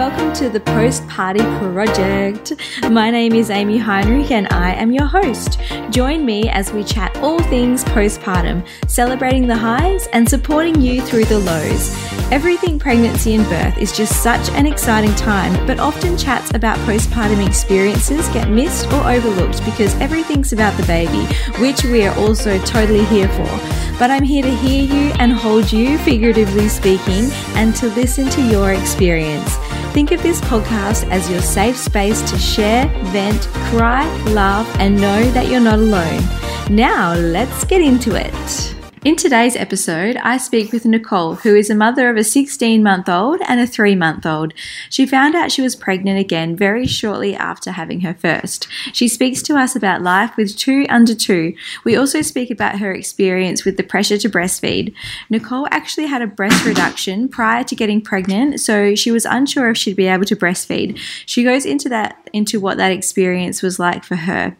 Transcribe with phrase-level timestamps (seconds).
[0.00, 2.54] welcome to the Post Party Project.
[2.90, 5.60] My name is Amy Heinrich and I am your host.
[5.90, 11.26] Join me as we chat all things postpartum, celebrating the highs and supporting you through
[11.26, 11.94] the lows.
[12.32, 17.46] Everything pregnancy and birth is just such an exciting time, but often chats about postpartum
[17.46, 21.26] experiences get missed or overlooked because everything's about the baby,
[21.60, 23.50] which we are also totally here for.
[23.98, 28.42] But I'm here to hear you and hold you, figuratively speaking, and to listen to
[28.48, 29.58] your experience.
[29.92, 35.30] Think of this podcast as your safe space to share, vent, cry, laugh, and know
[35.32, 36.22] that you're not alone.
[36.70, 38.79] Now, let's get into it.
[39.02, 43.08] In today's episode, I speak with Nicole, who is a mother of a 16 month
[43.08, 44.52] old and a 3 month old.
[44.90, 48.68] She found out she was pregnant again very shortly after having her first.
[48.92, 51.54] She speaks to us about life with two under two.
[51.82, 54.92] We also speak about her experience with the pressure to breastfeed.
[55.30, 59.78] Nicole actually had a breast reduction prior to getting pregnant, so she was unsure if
[59.78, 60.98] she'd be able to breastfeed.
[61.24, 64.56] She goes into that into what that experience was like for her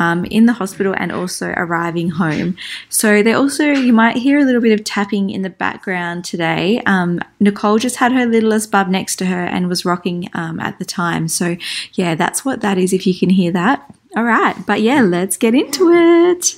[0.00, 2.56] um, in the hospital and also arriving home.
[2.88, 6.82] So they also, you might hear a little bit of tapping in the background today.
[6.86, 10.78] Um, Nicole just had her littlest bub next to her and was rocking um, at
[10.78, 11.28] the time.
[11.28, 11.56] So
[11.92, 13.94] yeah, that's what that is if you can hear that.
[14.16, 16.56] All right, but yeah, let's get into it.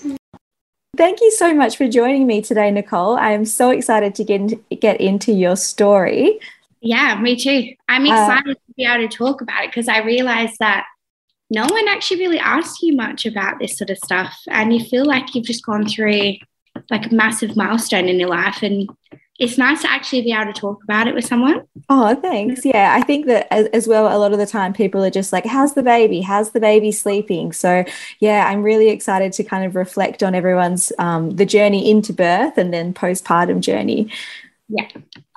[0.97, 3.17] Thank you so much for joining me today, Nicole.
[3.17, 6.39] I am so excited to get into, get into your story.
[6.81, 7.75] Yeah, me too.
[7.89, 10.85] I'm uh, excited uh, to be able to talk about it because I realized that
[11.53, 14.35] no one actually really asks you much about this sort of stuff.
[14.49, 16.35] And you feel like you've just gone through
[16.91, 18.63] like a massive milestone in your life.
[18.63, 18.89] And
[19.39, 21.63] it's nice to actually be able to talk about it with someone.
[21.91, 22.65] Oh, thanks.
[22.65, 25.31] Yeah, I think that as, as, well, a lot of the time people are just
[25.31, 26.23] like, how's the baby?
[26.23, 27.53] How's the baby sleeping?
[27.53, 27.85] So,
[28.19, 32.57] yeah, I'm really excited to kind of reflect on everyone's um, the journey into birth
[32.57, 34.11] and then postpartum journey.
[34.73, 34.89] Yeah.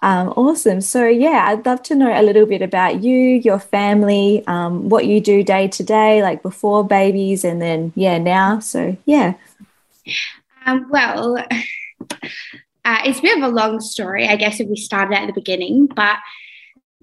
[0.01, 0.79] Um, awesome.
[0.79, 5.07] So, yeah, I'd love to know a little bit about you, your family, um, what
[5.07, 8.59] you do day to day, like before babies, and then, yeah, now.
[8.59, 9.33] So, yeah.
[10.65, 11.37] Um, well,
[12.79, 15.33] uh, it's a bit of a long story, I guess, if we started at the
[15.33, 16.17] beginning, but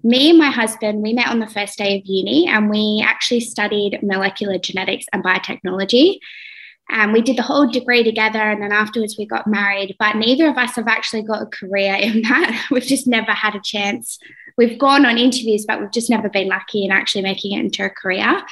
[0.03, 3.41] me and my husband, we met on the first day of uni and we actually
[3.41, 6.19] studied molecular genetics and biotechnology.
[6.91, 10.49] Um, we did the whole degree together and then afterwards we got married, but neither
[10.49, 12.67] of us have actually got a career in that.
[12.71, 14.19] We've just never had a chance.
[14.59, 17.85] We've gone on interviews, but we've just never been lucky in actually making it into
[17.87, 18.43] a career.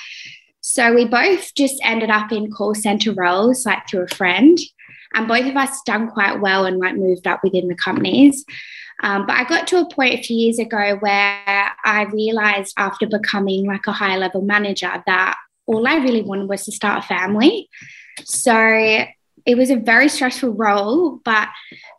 [0.62, 4.58] So we both just ended up in call center roles, like through a friend.
[5.14, 8.44] And both of us done quite well and like moved up within the companies.
[9.02, 13.06] Um, but I got to a point a few years ago where I realized after
[13.06, 15.36] becoming like a high level manager that
[15.66, 17.68] all I really wanted was to start a family.
[18.24, 19.06] So
[19.46, 21.48] it was a very stressful role, but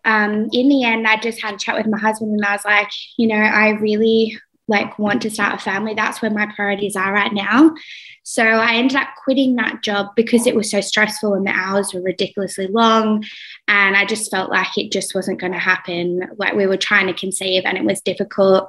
[0.05, 2.65] um, in the end, I just had a chat with my husband and I was
[2.65, 4.37] like, you know, I really
[4.67, 5.93] like want to start a family.
[5.93, 7.75] That's where my priorities are right now.
[8.23, 11.93] So I ended up quitting that job because it was so stressful and the hours
[11.93, 13.23] were ridiculously long.
[13.67, 16.21] And I just felt like it just wasn't going to happen.
[16.37, 18.67] Like we were trying to conceive and it was difficult.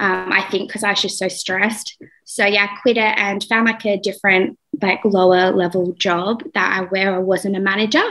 [0.00, 1.96] Um, I think because I was just so stressed.
[2.24, 6.84] So yeah, quit it and found like a different like lower level job that I
[6.84, 8.04] where I wasn't a manager.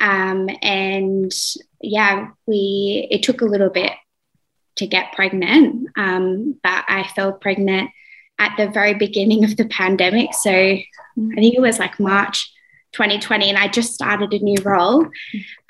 [0.00, 1.32] Um, and
[1.80, 3.92] yeah, we it took a little bit
[4.76, 7.90] to get pregnant, um, but I fell pregnant
[8.38, 10.34] at the very beginning of the pandemic.
[10.34, 10.84] So I
[11.16, 12.52] think it was like March
[12.92, 15.06] 2020, and I just started a new role.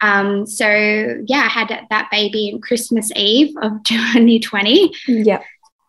[0.01, 4.93] Um, so yeah, I had that baby on Christmas Eve of 2020.
[5.07, 5.43] Yeah,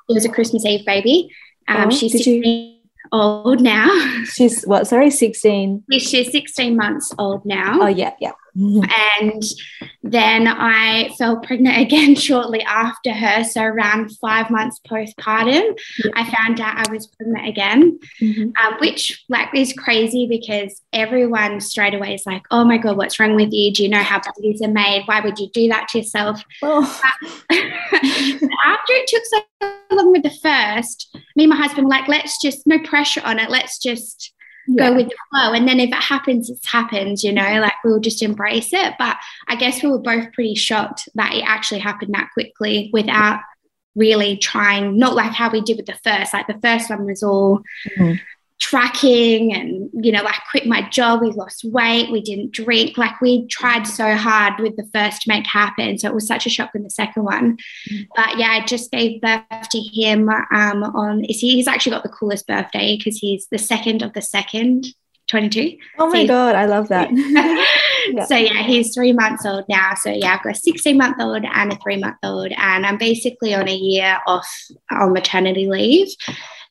[0.10, 1.34] it was a Christmas Eve baby.
[1.68, 2.73] Um, oh, she's 16 you...
[3.14, 3.88] old now.
[4.26, 4.88] She's what?
[4.88, 5.84] Sorry, 16.
[5.92, 7.80] She's 16 months old now.
[7.84, 8.32] Oh yeah, yeah.
[8.56, 9.44] And
[10.04, 13.44] then I fell pregnant again shortly after her.
[13.44, 16.12] So, around five months postpartum, yeah.
[16.16, 18.52] I found out I was pregnant again, mm-hmm.
[18.64, 23.20] um, which like is crazy because everyone straight away is like, oh my God, what's
[23.20, 23.74] wrong with you?
[23.74, 25.04] Do you know how babies are made?
[25.06, 26.44] Why would you do that to yourself?
[26.62, 27.02] Oh.
[27.52, 32.42] after it took so long with the first, me and my husband were like, let's
[32.42, 33.50] just, no pressure on it.
[33.50, 34.34] Let's just
[34.68, 34.90] yeah.
[34.90, 35.54] go with the flow.
[35.54, 38.94] And then if it happens, it's happened, you know, like we'll just embrace it.
[38.98, 39.18] But
[39.48, 43.42] I guess we were both pretty shocked that it actually happened that quickly without
[43.96, 46.34] really trying, not like how we did with the first.
[46.34, 47.62] Like the first one was all
[47.98, 48.14] mm-hmm
[48.64, 53.20] tracking and you know like quit my job we lost weight we didn't drink like
[53.20, 56.50] we tried so hard with the first to make happen so it was such a
[56.50, 57.58] shock with the second one
[57.92, 58.04] mm-hmm.
[58.16, 61.56] but yeah i just gave birth to him um on is he?
[61.56, 64.88] he's actually got the coolest birthday because he's the second of the second
[65.28, 67.10] 22 oh my so god i love that
[68.10, 68.26] Yeah.
[68.26, 69.94] So yeah, he's three months old now.
[69.96, 72.98] So yeah, I've got a 16 month old and a three month old, and I'm
[72.98, 74.50] basically on a year off
[74.92, 76.10] on maternity leave.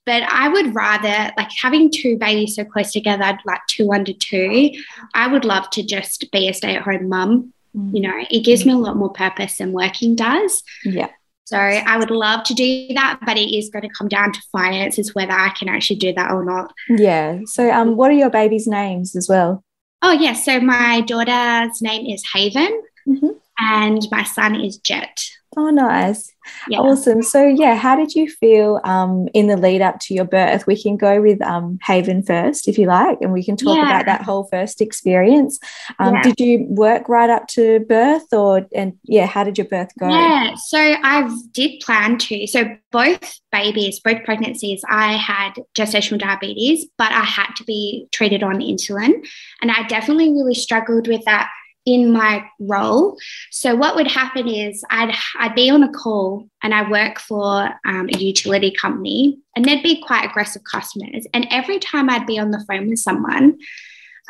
[0.05, 4.73] But I would rather like having two babies so close together, like two under two.
[5.15, 7.53] I would love to just be a stay at home mum.
[7.77, 7.95] Mm.
[7.95, 10.63] You know, it gives me a lot more purpose than working does.
[10.85, 11.09] Yeah.
[11.45, 14.41] So I would love to do that, but it is going to come down to
[14.53, 16.73] finances whether I can actually do that or not.
[16.89, 17.41] Yeah.
[17.47, 19.63] So um what are your babies' names as well?
[20.01, 20.47] Oh yes.
[20.47, 20.59] Yeah.
[20.59, 23.29] So my daughter's name is Haven mm-hmm.
[23.59, 25.21] and my son is Jet.
[25.57, 26.33] Oh, nice.
[26.69, 26.79] Yeah.
[26.79, 27.23] Awesome.
[27.23, 30.67] So, yeah, how did you feel um, in the lead up to your birth?
[30.67, 33.87] We can go with um, Haven first, if you like, and we can talk yeah.
[33.87, 35.59] about that whole first experience.
[35.99, 36.23] Um, yeah.
[36.23, 40.09] Did you work right up to birth, or and yeah, how did your birth go?
[40.09, 42.47] Yeah, so I did plan to.
[42.47, 48.43] So both babies, both pregnancies, I had gestational diabetes, but I had to be treated
[48.43, 49.13] on insulin,
[49.61, 51.51] and I definitely really struggled with that
[51.85, 53.17] in my role.
[53.51, 57.71] So what would happen is I'd I'd be on a call and I work for
[57.87, 61.27] um, a utility company, and there'd be quite aggressive customers.
[61.35, 63.59] And every time I'd be on the phone with someone,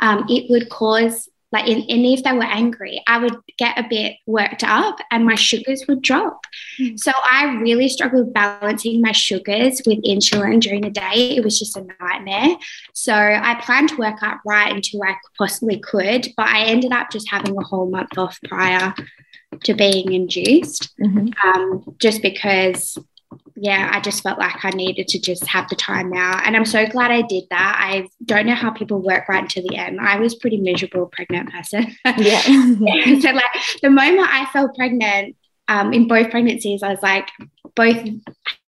[0.00, 3.86] um, it would cause like in, and if they were angry i would get a
[3.88, 6.44] bit worked up and my sugars would drop
[6.80, 6.98] mm.
[6.98, 11.76] so i really struggled balancing my sugars with insulin during the day it was just
[11.76, 12.56] a nightmare
[12.94, 17.10] so i planned to work out right until i possibly could but i ended up
[17.10, 18.94] just having a whole month off prior
[19.64, 21.28] to being induced mm-hmm.
[21.46, 22.98] um, just because
[23.62, 26.42] yeah, I just felt like I needed to just have the time now.
[26.44, 27.76] And I'm so glad I did that.
[27.78, 30.00] I don't know how people work right until the end.
[30.00, 31.94] I was pretty miserable pregnant person.
[32.04, 32.40] Yeah.
[33.20, 35.36] so like the moment I felt pregnant,
[35.68, 37.28] um, in both pregnancies, I was like,
[37.76, 38.04] both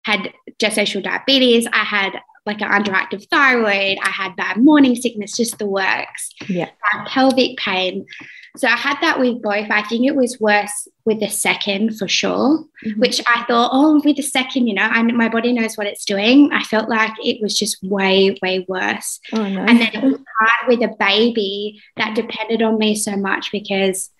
[0.05, 0.33] had
[0.63, 1.67] gestational diabetes.
[1.73, 2.13] I had
[2.47, 3.99] like an underactive thyroid.
[4.01, 6.31] I had bad morning sickness, just the works.
[6.49, 6.71] Yeah.
[7.09, 8.07] pelvic pain.
[8.57, 9.69] So I had that with both.
[9.69, 13.01] I think it was worse with the second for sure, mm-hmm.
[13.01, 16.05] which I thought, oh, with the second, you know, and my body knows what it's
[16.05, 16.53] doing.
[16.53, 19.19] I felt like it was just way, way worse.
[19.33, 19.61] Oh, no.
[19.61, 24.11] And then it was hard with a baby that depended on me so much because,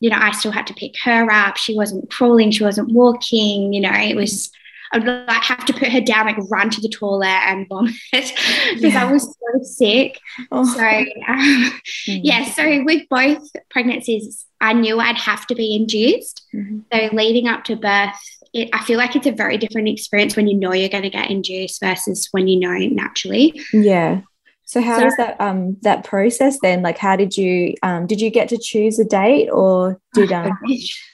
[0.00, 1.56] you know, I still had to pick her up.
[1.56, 4.50] She wasn't crawling, she wasn't walking, you know, it was
[4.92, 7.94] I would like have to put her down, like run to the toilet and vomit
[8.12, 9.06] because yeah.
[9.06, 10.20] I was so sick.
[10.50, 10.64] Oh.
[10.64, 12.20] So um, mm.
[12.22, 16.42] yeah, so with both pregnancies, I knew I'd have to be induced.
[16.54, 16.80] Mm-hmm.
[16.92, 18.18] So leading up to birth,
[18.52, 21.10] it, I feel like it's a very different experience when you know you're going to
[21.10, 23.60] get induced versus when you know naturally.
[23.72, 24.22] Yeah.
[24.68, 26.82] So how so, was that um that process then?
[26.82, 30.52] Like how did you um did you get to choose a date or did um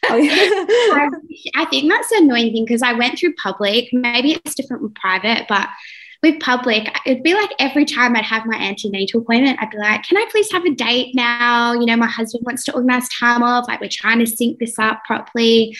[0.06, 1.08] oh, I,
[1.54, 3.90] I think that's the annoying thing because I went through public.
[3.92, 5.68] Maybe it's different with private, but
[6.20, 10.02] with public, it'd be like every time I'd have my antenatal appointment, I'd be like,
[10.02, 11.74] Can I please have a date now?
[11.74, 13.68] You know, my husband wants to organize time off.
[13.68, 15.76] Like, we're trying to sync this up properly.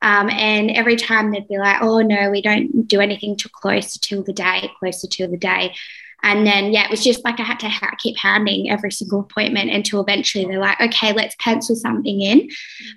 [0.00, 3.98] Um, and every time they'd be like, Oh, no, we don't do anything too close
[3.98, 5.74] to the day, closer to the day.
[6.24, 9.20] And then, yeah, it was just like I had to ha- keep handing every single
[9.20, 12.48] appointment until eventually they're like, okay, let's pencil something in.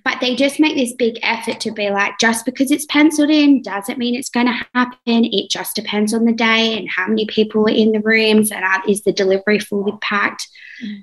[0.04, 3.64] But they just make this big effort to be like, just because it's penciled in
[3.64, 5.26] doesn't mean it's going to happen.
[5.26, 8.64] It just depends on the day and how many people are in the rooms and
[8.88, 10.48] is the delivery fully packed.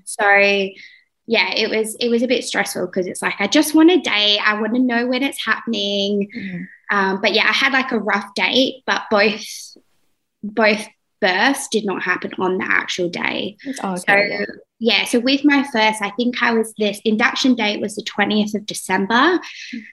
[0.05, 0.25] So,
[1.27, 4.01] yeah, it was it was a bit stressful because it's like I just want a
[4.01, 4.39] date.
[4.45, 6.29] I want to know when it's happening.
[6.37, 6.67] Mm.
[6.91, 9.45] Um, but yeah, I had like a rough date, but both
[10.43, 10.87] both
[11.23, 13.57] birth did not happen on the actual day.
[13.83, 14.45] Oh, okay.
[14.47, 14.53] So
[14.85, 18.57] yeah, so with my first, I think I was this induction date was the 20th
[18.57, 19.39] of December.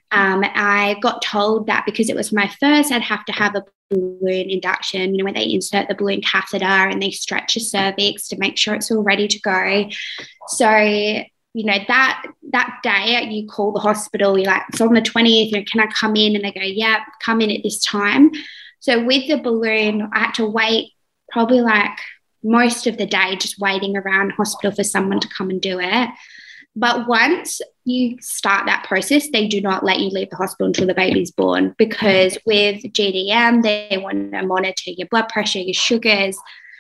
[0.10, 3.64] Um, I got told that because it was my first, I'd have to have a
[3.92, 8.28] balloon induction, you know, when they insert the balloon catheter and they stretch your cervix
[8.30, 9.88] to make sure it's all ready to go.
[10.48, 15.02] So, you know, that that day you call the hospital, you're like, it's on the
[15.02, 16.36] 20th, you know, can I come in?
[16.36, 18.32] And they go, yeah, come in at this time.
[18.80, 20.94] So with the balloon, I had to wait
[21.32, 21.98] probably like
[22.44, 26.10] most of the day just waiting around hospital for someone to come and do it.
[26.76, 30.88] But once you start that process, they do not let you leave the hospital until
[30.88, 36.38] the baby's born because with GDM, they want to monitor your blood pressure, your sugars.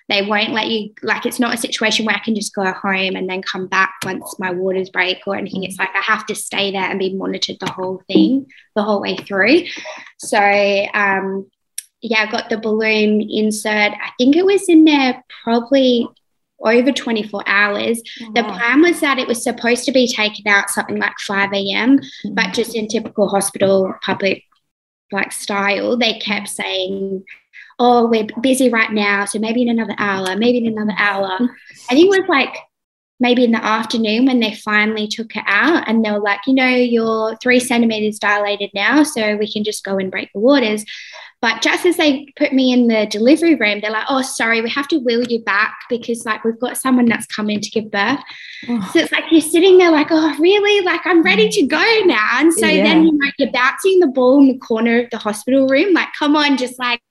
[0.07, 3.15] They won't let you, like, it's not a situation where I can just go home
[3.15, 5.63] and then come back once my waters break or anything.
[5.63, 9.01] It's like I have to stay there and be monitored the whole thing, the whole
[9.01, 9.65] way through.
[10.17, 10.39] So,
[10.93, 11.49] um,
[12.01, 13.91] yeah, I got the balloon insert.
[13.91, 16.07] I think it was in there probably
[16.61, 18.01] over 24 hours.
[18.21, 21.53] Oh, the plan was that it was supposed to be taken out something like 5
[21.53, 22.33] a.m., mm-hmm.
[22.33, 24.43] but just in typical hospital public
[25.11, 27.23] like style, they kept saying,
[27.81, 29.23] Oh, we're busy right now.
[29.25, 31.39] So maybe in another hour, maybe in another hour.
[31.89, 32.53] I think it was like
[33.21, 36.53] maybe in the afternoon when they finally took it out and they were like, you
[36.53, 40.85] know, you're three centimeters dilated now, so we can just go and break the waters.
[41.41, 44.69] But just as they put me in the delivery room, they're like, oh, sorry, we
[44.71, 48.19] have to wheel you back because like we've got someone that's coming to give birth.
[48.67, 48.89] Oh.
[48.91, 50.83] So it's like you're sitting there like, oh, really?
[50.85, 51.53] Like I'm ready mm.
[51.53, 52.27] to go now.
[52.33, 52.83] And so yeah.
[52.83, 55.93] then you like you're bouncing the ball in the corner of the hospital room.
[55.93, 57.01] Like, come on, just like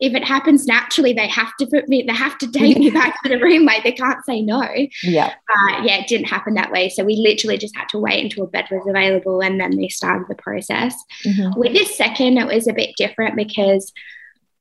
[0.00, 3.14] if it happens naturally, they have to put me, they have to take me back
[3.22, 3.64] to the room.
[3.64, 4.62] Like they can't say no.
[5.02, 5.26] Yeah.
[5.26, 6.88] Uh, yeah, it didn't happen that way.
[6.88, 9.88] So we literally just had to wait until a bed was available and then they
[9.88, 10.94] started the process.
[11.24, 11.58] Mm-hmm.
[11.58, 13.92] With this second, it was a bit different because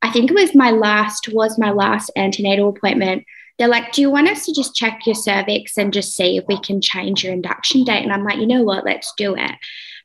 [0.01, 3.25] I think it was my last, was my last antenatal appointment.
[3.57, 6.45] They're like, Do you want us to just check your cervix and just see if
[6.47, 8.03] we can change your induction date?
[8.03, 8.85] And I'm like, You know what?
[8.85, 9.51] Let's do it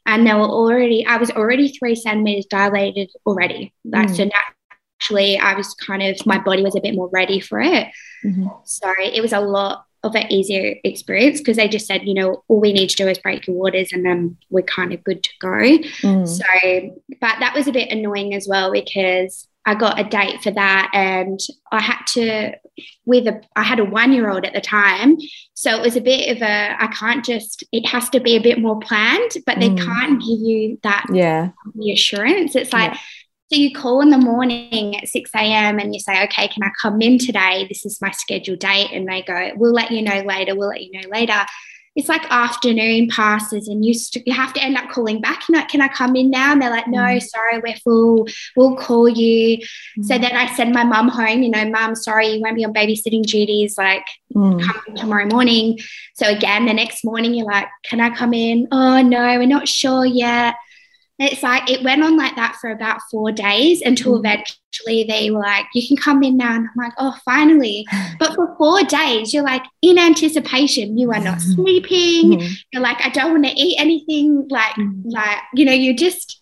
[0.08, 4.16] and they were already i was already three centimeters dilated already like mm.
[4.16, 4.24] so
[5.00, 7.88] actually I was kind of my body was a bit more ready for it.
[8.24, 8.48] Mm-hmm.
[8.64, 12.44] So it was a lot of an easier experience because they just said, you know,
[12.48, 15.22] all we need to do is break your waters and then we're kind of good
[15.22, 15.48] to go.
[15.48, 16.28] Mm.
[16.28, 16.44] So,
[17.20, 20.90] but that was a bit annoying as well because I got a date for that
[20.94, 21.38] and
[21.72, 22.52] I had to
[23.04, 25.18] with a I had a one year old at the time.
[25.54, 28.40] So it was a bit of a I can't just it has to be a
[28.40, 29.84] bit more planned, but they mm.
[29.84, 32.54] can't give you that yeah reassurance.
[32.54, 32.98] It's like yeah.
[33.50, 35.78] So you call in the morning at 6 a.m.
[35.78, 37.64] and you say, okay, can I come in today?
[37.66, 38.90] This is my scheduled date.
[38.92, 40.54] And they go, we'll let you know later.
[40.54, 41.46] We'll let you know later.
[41.96, 45.46] It's like afternoon passes and you, st- you have to end up calling back.
[45.46, 46.52] Can I, can I come in now?
[46.52, 47.22] And they're like, no, mm.
[47.22, 48.28] sorry, we're full.
[48.54, 49.56] We'll call you.
[49.98, 50.04] Mm.
[50.04, 52.74] So then I send my mum home, you know, mum, sorry, you won't be on
[52.74, 53.78] babysitting duties.
[53.78, 54.62] Like, mm.
[54.62, 55.78] come tomorrow morning.
[56.14, 58.68] So again, the next morning, you're like, can I come in?
[58.70, 60.54] Oh, no, we're not sure yet
[61.18, 64.18] it's like it went on like that for about four days until mm.
[64.20, 66.54] eventually they were like, you can come in now.
[66.54, 67.86] And I'm like, oh, finally.
[68.20, 70.96] But for four days, you're like in anticipation.
[70.96, 72.38] You are not sleeping.
[72.38, 72.56] Mm.
[72.72, 74.46] You're like, I don't want to eat anything.
[74.48, 75.02] Like, mm.
[75.06, 76.40] like, you know, you're just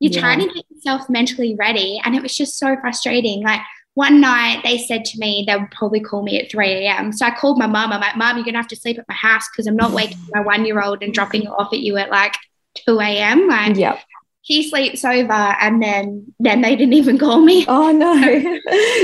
[0.00, 0.20] you're yeah.
[0.20, 2.00] trying to get yourself mentally ready.
[2.04, 3.42] And it was just so frustrating.
[3.42, 3.60] Like
[3.94, 7.12] one night they said to me they would probably call me at 3 a.m.
[7.12, 7.92] So I called my mom.
[7.92, 10.18] I'm like, Mom, you're gonna have to sleep at my house because I'm not waking
[10.34, 12.34] my one-year-old and dropping it off at you at like
[12.86, 13.48] 2 a.m.
[13.48, 13.98] Like, yeah
[14.42, 17.64] he sleeps over and then then they didn't even call me.
[17.68, 18.58] Oh no.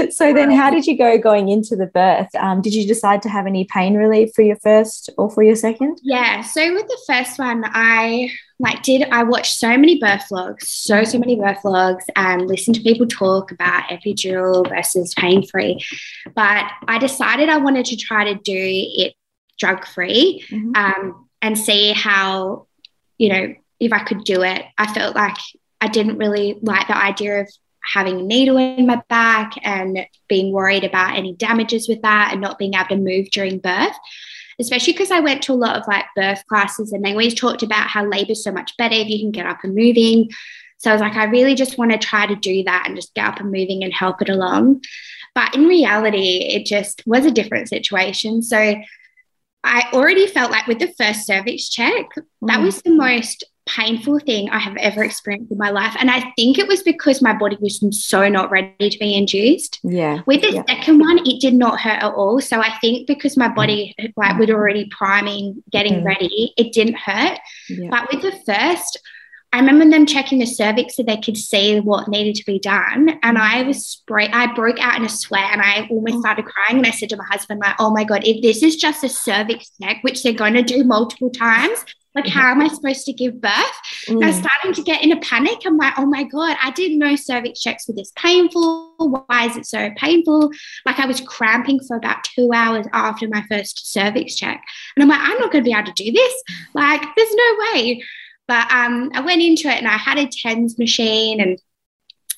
[0.11, 2.29] So then how did you go going into the birth?
[2.37, 5.57] Um, did you decide to have any pain relief for your first or for your
[5.57, 5.99] second?
[6.03, 10.63] Yeah so with the first one i like did i watched so many birth vlogs
[10.63, 15.85] so so many birth vlogs and listened to people talk about epidural versus pain free
[16.35, 19.15] but i decided i wanted to try to do it
[19.59, 20.73] drug free mm-hmm.
[20.77, 22.67] um, and see how
[23.19, 24.65] you know if I could do it.
[24.79, 25.37] I felt like
[25.81, 27.51] I didn't really like the idea of
[27.93, 32.41] having a needle in my back and being worried about any damages with that and
[32.41, 33.95] not being able to move during birth.
[34.59, 37.63] Especially because I went to a lot of like birth classes and they always talked
[37.63, 40.31] about how labor is so much better if you can get up and moving.
[40.79, 43.15] So I was like, I really just want to try to do that and just
[43.15, 44.83] get up and moving and help it along.
[45.35, 48.43] But in reality, it just was a different situation.
[48.43, 48.77] So
[49.65, 52.07] I already felt like with the first cervix check,
[52.43, 52.65] that mm.
[52.65, 55.97] was the most painful thing I have ever experienced in my life.
[55.99, 59.81] And I think it was because my body was so not ready to be induced.
[59.83, 60.21] Yeah.
[60.27, 60.63] With the yeah.
[60.69, 62.41] second one, it did not hurt at all.
[62.41, 66.05] So I think because my body like was already priming, getting mm.
[66.05, 67.39] ready, it didn't hurt.
[67.69, 67.89] Yeah.
[67.91, 69.01] But with the first,
[69.55, 73.21] I remember them checking the cervix so they could see what needed to be done.
[73.23, 76.21] And I was spray, I broke out in a sweat and I almost oh.
[76.21, 76.79] started crying.
[76.79, 79.09] And I said to my husband, like, oh my God, if this is just a
[79.09, 83.13] cervix check, which they're going to do multiple times, like, how am I supposed to
[83.13, 83.79] give birth?
[84.07, 84.23] Mm.
[84.23, 84.43] I was mm.
[84.43, 85.63] starting to get in a panic.
[85.67, 88.95] I'm like, oh my God, I didn't know cervix checks were this painful.
[88.99, 90.51] Why is it so painful?
[90.87, 94.63] Like, I was cramping for about two hours after my first cervix check.
[94.97, 96.43] And I'm like, I'm not going to be able to do this.
[96.75, 98.03] Like, there's no way.
[98.47, 101.59] But um, I went into it and I had a TENS machine and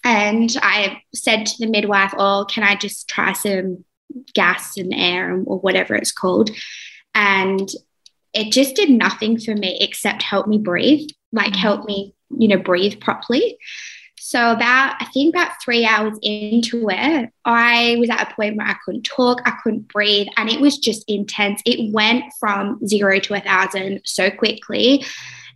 [0.05, 3.85] and I said to the midwife, oh, can I just try some
[4.35, 6.51] gas and air or whatever it's called?
[7.13, 7.69] And
[8.37, 11.57] it just did nothing for me except help me breathe, like mm.
[11.57, 13.59] help me, you know, breathe properly.
[14.19, 18.67] So about I think about three hours into it, I was at a point where
[18.67, 21.63] I couldn't talk, I couldn't breathe, and it was just intense.
[21.65, 25.05] It went from zero to a thousand so quickly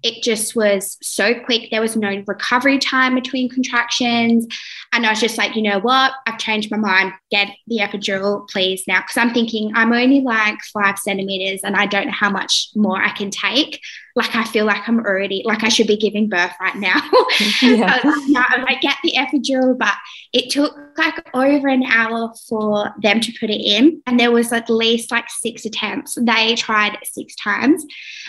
[0.02, 1.70] it just was so quick.
[1.70, 4.46] There was no recovery time between contractions.
[4.92, 6.12] And I was just like, you know what?
[6.26, 7.12] I've changed my mind.
[7.30, 9.00] Get the epidural, please, now.
[9.00, 13.00] Because I'm thinking I'm only like five centimeters and I don't know how much more
[13.02, 13.80] I can take.
[14.16, 17.00] Like I feel like I'm already like I should be giving birth right now.
[17.62, 18.00] Yeah.
[18.04, 19.94] I, I get the epidural, but
[20.32, 24.52] it took like over an hour for them to put it in, and there was
[24.52, 26.16] at least like six attempts.
[26.20, 27.84] They tried six times.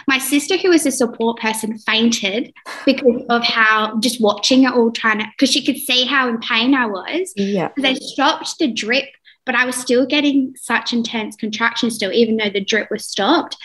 [0.08, 2.54] My sister, who was a support person, fainted
[2.86, 6.40] because of how just watching it all, trying to because she could see how in
[6.40, 7.34] pain I was.
[7.36, 9.06] Yeah, they stopped the drip
[9.44, 13.58] but I was still getting such intense contractions still, even though the drip was stopped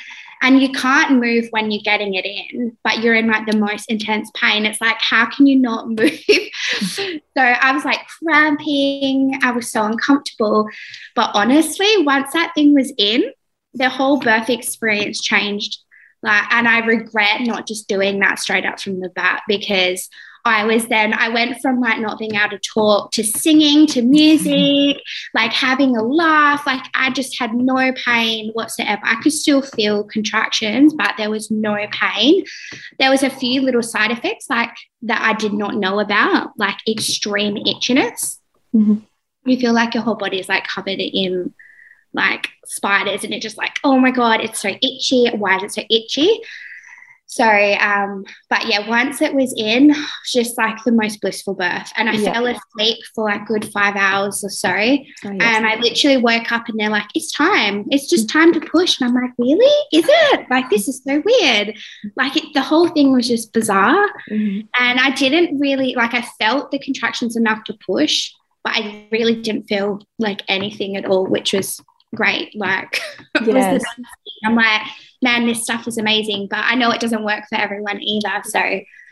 [0.43, 3.91] and you can't move when you're getting it in but you're in like the most
[3.91, 4.67] intense pain.
[4.67, 6.21] It's like how can you not move?
[6.27, 9.39] So i was like cramping.
[9.43, 10.69] I was so uncomfortable.
[11.15, 13.33] But honestly once that thing was in
[13.75, 15.79] the whole birth experience changed.
[16.23, 20.09] Like and i regret not just doing that straight up from the bat because
[20.47, 24.03] I was then, I went from like not being able to talk to singing to
[24.03, 25.03] music,
[25.35, 26.65] like having a laugh.
[26.67, 29.03] Like I just had no pain whatsoever.
[29.05, 32.45] I could still feel contractions, but there was no pain.
[33.01, 34.71] There was a few little side effects like
[35.03, 38.39] that I did not know about, like extreme itchiness.
[38.73, 38.99] Mm-hmm.
[39.47, 41.55] You feel like your whole body is like covered in
[42.13, 45.29] like spiders and it just like, oh my God, it's so itchy.
[45.31, 46.41] Why is it so itchy?
[47.27, 51.55] So, um, but yeah, once it was in, it was just like the most blissful
[51.55, 51.93] birth.
[51.97, 52.33] And I yeah.
[52.33, 54.71] fell asleep for like good five hours or so.
[54.71, 55.09] Oh, yes.
[55.25, 57.85] And I literally woke up and they're like, it's time.
[57.91, 59.01] It's just time to push.
[59.01, 59.87] And I'm like, really?
[59.93, 60.47] Is it?
[60.51, 61.77] Like, this is so weird.
[62.17, 64.09] Like, it, the whole thing was just bizarre.
[64.31, 64.67] Mm-hmm.
[64.79, 69.43] And I didn't really, like, I felt the contractions enough to push, but I really
[69.43, 71.81] didn't feel like anything at all, which was
[72.15, 72.55] great.
[72.55, 73.01] Like,
[73.45, 73.85] yes.
[74.45, 74.83] I'm like,
[75.23, 78.43] man, this stuff is amazing, but I know it doesn't work for everyone either.
[78.45, 78.61] So,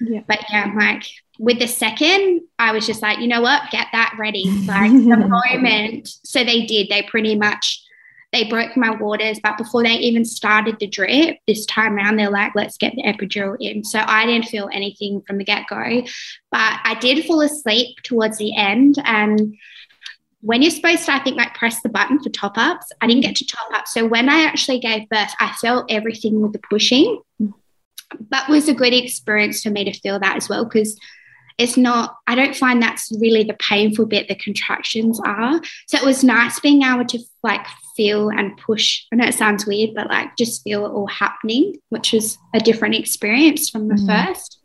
[0.01, 0.21] yeah.
[0.27, 1.05] but yeah, like
[1.39, 4.45] with the second, I was just like, you know what, get that ready.
[4.67, 6.09] Like the moment.
[6.25, 7.85] So they did, they pretty much
[8.35, 12.31] they broke my waters, but before they even started the drip this time around, they're
[12.31, 13.85] like, let's get the epidural in.
[13.85, 16.03] So I didn't feel anything from the get go,
[16.51, 18.97] but I did fall asleep towards the end.
[19.05, 19.57] And
[20.45, 23.23] when you're supposed to, I think, like press the button for top ups, I didn't
[23.23, 23.89] get to top up.
[23.89, 27.23] So when I actually gave birth, I felt everything with the pushing.
[28.31, 31.01] That was a good experience for me to feel that as well because
[31.57, 35.63] it's not, I don't find that's really the painful bit, the contractions are.
[35.89, 39.05] So it was nice being able to like feel and push.
[39.13, 42.61] I know it sounds weird, but like just feel it all happening, which was a
[42.61, 44.07] different experience from the mm.
[44.07, 44.59] first.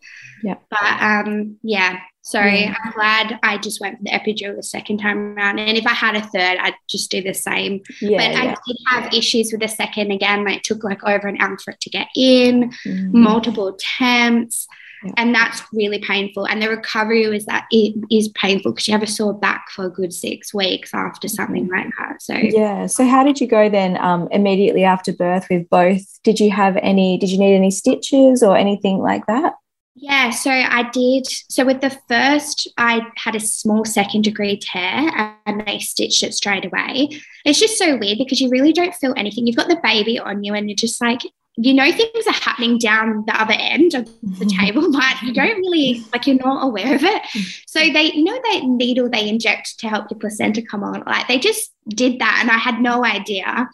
[0.43, 0.55] Yeah.
[0.69, 2.75] But um, yeah, so yeah.
[2.83, 5.57] I'm glad I just went for the epidural the second time around.
[5.57, 7.81] And if I had a third, I'd just do the same.
[8.01, 10.45] Yeah, but I did have issues with the second again.
[10.45, 13.19] Like it took like over an hour for it to get in, mm-hmm.
[13.19, 14.67] multiple attempts.
[15.03, 15.13] Yeah.
[15.17, 16.45] And that's really painful.
[16.45, 19.85] And the recovery was that it is painful because you have a sore back for
[19.85, 22.21] a good six weeks after something like that.
[22.21, 22.85] So yeah.
[22.85, 23.97] So how did you go then?
[23.97, 26.03] Um, immediately after birth with both?
[26.23, 27.17] Did you have any?
[27.17, 29.53] Did you need any stitches or anything like that?
[30.01, 31.27] Yeah, so I did.
[31.49, 36.33] So with the first, I had a small second degree tear and they stitched it
[36.33, 37.09] straight away.
[37.43, 39.45] It's just so weird because you really don't feel anything.
[39.45, 41.19] You've got the baby on you and you're just like,
[41.57, 45.57] you know, things are happening down the other end of the table, but you don't
[45.57, 47.21] really, like, you're not aware of it.
[47.67, 51.27] So they, you know, that needle they inject to help your placenta come on, like
[51.27, 53.67] they just did that and I had no idea.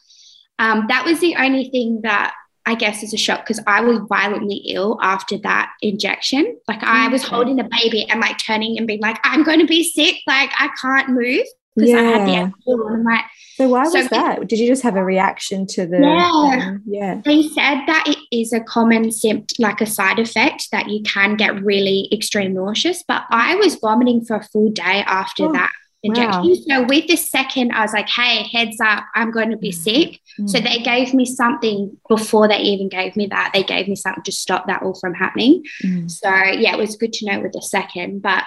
[0.57, 2.33] Um, that was the only thing that
[2.65, 6.57] I guess is a shock because I was violently ill after that injection.
[6.67, 9.67] Like I was holding a baby and like turning and being like, I'm going to
[9.67, 10.15] be sick.
[10.25, 11.99] Like I can't move because yeah.
[11.99, 12.33] I had the.
[12.33, 13.25] And I'm like,
[13.55, 14.47] so why so was that?
[14.47, 15.99] Did you just have a reaction to the?
[15.99, 17.21] Yeah, um, yeah.
[17.23, 21.35] They said that it is a common symptom, like a side effect, that you can
[21.35, 23.03] get really extreme nauseous.
[23.07, 25.53] But I was vomiting for a full day after oh.
[25.53, 25.71] that
[26.05, 26.49] injection.
[26.49, 26.55] Wow.
[26.67, 29.73] So with the second, I was like, hey, heads up, I'm going to be mm.
[29.73, 30.19] sick.
[30.39, 30.49] Mm.
[30.49, 33.51] So they gave me something before they even gave me that.
[33.53, 35.63] They gave me something to stop that all from happening.
[35.83, 36.09] Mm.
[36.09, 38.21] So yeah, it was good to know with the second.
[38.21, 38.43] But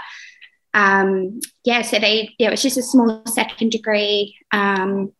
[0.75, 5.13] um, yeah, so they yeah, it was just a small second degree um,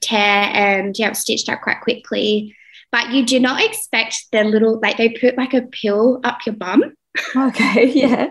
[0.00, 2.56] tear and yeah, it was stitched up quite quickly.
[2.92, 6.54] But you do not expect the little like they put like a pill up your
[6.54, 6.94] bum
[7.36, 8.28] Okay, yeah.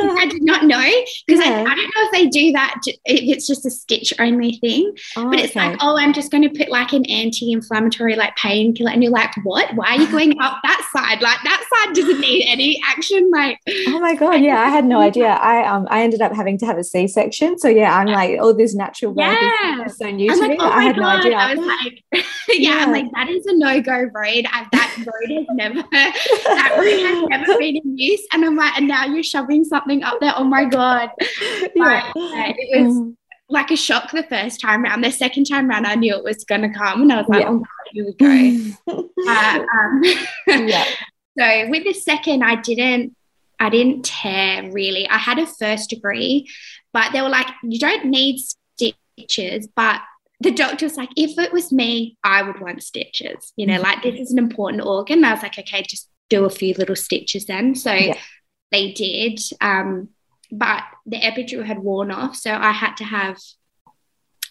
[0.00, 0.82] I did not know
[1.26, 1.64] because yeah.
[1.66, 4.94] I, I, don't know if they do that if it's just a stitch only thing.
[5.16, 5.70] Oh, but it's okay.
[5.70, 9.32] like, oh, I'm just going to put like an anti-inflammatory like painkiller, and you're like,
[9.44, 9.74] what?
[9.74, 11.20] Why are you going up that side?
[11.20, 13.30] Like that side doesn't need any action.
[13.30, 15.28] Like, oh my god, yeah, I had no idea.
[15.28, 18.52] I um I ended up having to have a C-section, so yeah, I'm like, oh,
[18.52, 19.84] this natural birth yeah.
[19.84, 20.56] is so new I'm to like, me.
[20.60, 21.02] Oh I had god.
[21.02, 21.36] no idea.
[21.36, 24.46] I was like, yeah, yeah, I'm like, that is a no-go road.
[24.50, 28.76] I, that road has never that road has never been in use and I'm like,
[28.76, 30.32] and now you're shoving something up there.
[30.36, 31.10] Oh my God.
[31.74, 32.12] Yeah.
[32.14, 33.16] it was mm.
[33.48, 35.02] like a shock the first time around.
[35.02, 37.02] The second time around, I knew it was going to come.
[37.02, 37.48] And I was like, yeah.
[37.50, 39.02] oh, God, here we go.
[39.28, 40.84] uh, um, yeah.
[41.38, 43.14] so with the second, I didn't
[43.60, 45.08] I didn't tear really.
[45.08, 46.48] I had a first degree,
[46.92, 50.00] but they were like, you don't need stitches, but
[50.40, 53.52] the doctor was like, if it was me, I would want stitches.
[53.56, 53.82] You know, mm-hmm.
[53.82, 55.24] like this is an important organ.
[55.24, 57.74] I was like, okay, just do a few little stitches then.
[57.74, 58.18] So yeah.
[58.70, 59.40] they did.
[59.60, 60.10] Um,
[60.52, 62.36] but the epidural had worn off.
[62.36, 63.38] So I had to have,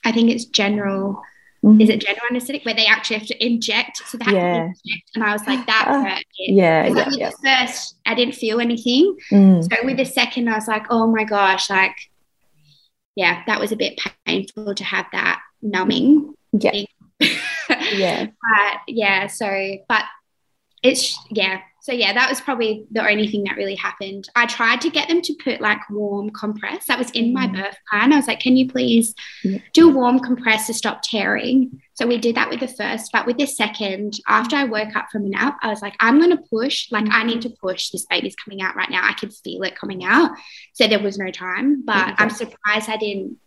[0.04, 1.22] I think it's general.
[1.64, 1.82] Mm-hmm.
[1.82, 3.98] Is it general anesthetic where they actually have to inject?
[4.06, 4.56] So had yeah.
[4.66, 6.24] inject, and I was like, that uh, hurt.
[6.38, 7.32] Yeah, yeah, yeah.
[7.44, 9.18] first, I didn't feel anything.
[9.32, 9.64] Mm.
[9.64, 11.96] So with the second, I was like, oh my gosh, like,
[13.16, 16.34] yeah, that was a bit painful to have that numbing.
[16.54, 16.84] Yeah.
[17.94, 18.26] yeah.
[18.26, 20.04] But yeah, so but
[20.84, 24.28] it's yeah, so yeah, that was probably the only thing that really happened.
[24.36, 26.86] I tried to get them to put like warm compress.
[26.88, 27.56] That was in my mm.
[27.56, 28.12] birth plan.
[28.12, 29.60] I was like, can you please yeah.
[29.72, 31.82] do a warm compress to stop tearing?
[31.94, 35.08] So we did that with the first, but with the second, after I woke up
[35.14, 36.92] from a nap, I was like, I'm gonna push.
[36.92, 37.90] Like I need to push.
[37.90, 39.08] This baby's coming out right now.
[39.08, 40.32] I can feel it coming out.
[40.74, 41.86] So there was no time.
[41.86, 43.38] But I'm surprised I didn't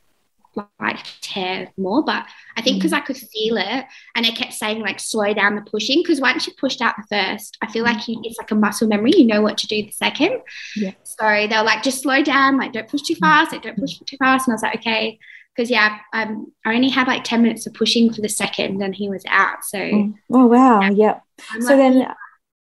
[0.56, 2.04] like tear more.
[2.04, 2.98] But I think because mm.
[2.98, 3.84] I could feel it
[4.14, 7.16] and I kept saying like slow down the pushing because once you pushed out the
[7.16, 9.12] first, I feel like you, it's like a muscle memory.
[9.14, 10.40] You know what to do the second.
[10.76, 10.92] Yeah.
[11.04, 13.20] So they're like, just slow down, like don't push too mm.
[13.20, 14.48] fast, like don't push too fast.
[14.48, 15.18] And I was like, okay.
[15.54, 18.94] Because yeah, um, I only had like 10 minutes of pushing for the second and
[18.94, 19.64] he was out.
[19.64, 20.14] So mm.
[20.32, 20.90] oh wow, yeah.
[20.90, 21.22] yep.
[21.60, 22.06] So like, then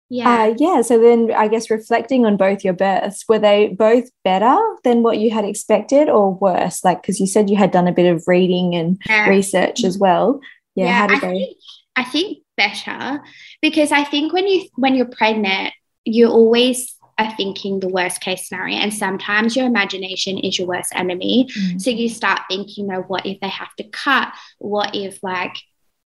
[0.09, 0.43] yeah.
[0.43, 0.81] Uh, yeah.
[0.81, 5.17] So then I guess reflecting on both your births, were they both better than what
[5.17, 6.83] you had expected or worse?
[6.83, 9.27] Like, because you said you had done a bit of reading and yeah.
[9.27, 10.39] research as well.
[10.75, 10.85] Yeah.
[10.85, 11.33] yeah how did I they?
[11.33, 11.57] Think,
[11.95, 13.23] I think better
[13.61, 18.47] because I think when you when you're pregnant, you always are thinking the worst case
[18.47, 21.81] scenario and sometimes your imagination is your worst enemy mm.
[21.81, 25.55] so you start thinking you know what if they have to cut what if like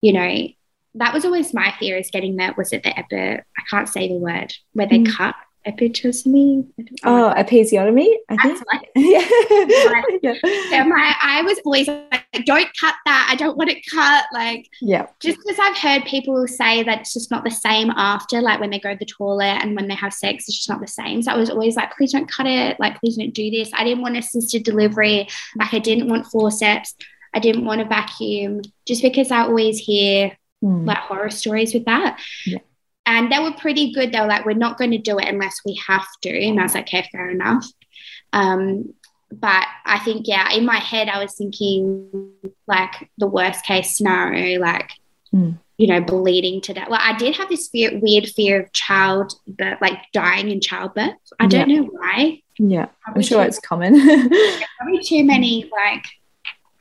[0.00, 0.48] you know
[0.94, 4.08] that was always my fear is getting that was it the epi I can't say
[4.08, 5.12] the word where they mm.
[5.12, 5.34] cut
[5.66, 6.66] episiotomy.
[7.04, 8.14] Oh, episiotomy.
[8.28, 8.62] I think.
[8.72, 8.88] Right.
[10.22, 10.34] yeah.
[10.70, 10.84] yeah.
[10.84, 13.28] my I was always like, don't cut that.
[13.30, 14.24] I don't want it cut.
[14.32, 15.06] Like, yeah.
[15.20, 18.70] Just because I've heard people say that it's just not the same after, like when
[18.70, 21.22] they go to the toilet and when they have sex, it's just not the same.
[21.22, 22.78] So I was always like, please don't cut it.
[22.80, 23.70] Like, please don't do this.
[23.74, 25.28] I didn't want assisted delivery.
[25.56, 26.94] Like, I didn't want forceps.
[27.34, 28.62] I didn't want a vacuum.
[28.86, 30.86] Just because I always hear mm.
[30.86, 32.20] like horror stories with that.
[32.46, 32.58] Yeah.
[33.04, 34.12] And they were pretty good.
[34.12, 36.30] They were like, we're not going to do it unless we have to.
[36.30, 37.66] And I was like, okay, fair enough.
[38.32, 38.94] Um,
[39.32, 42.32] but I think, yeah, in my head, I was thinking
[42.66, 44.92] like the worst case scenario, like,
[45.34, 45.58] mm.
[45.78, 46.88] you know, bleeding to death.
[46.88, 51.14] Well, I did have this fear, weird fear of child, but like dying in childbirth.
[51.40, 51.80] I don't yeah.
[51.80, 52.42] know why.
[52.58, 53.94] Yeah, probably I'm sure too, it's common.
[54.78, 56.04] probably too many, like,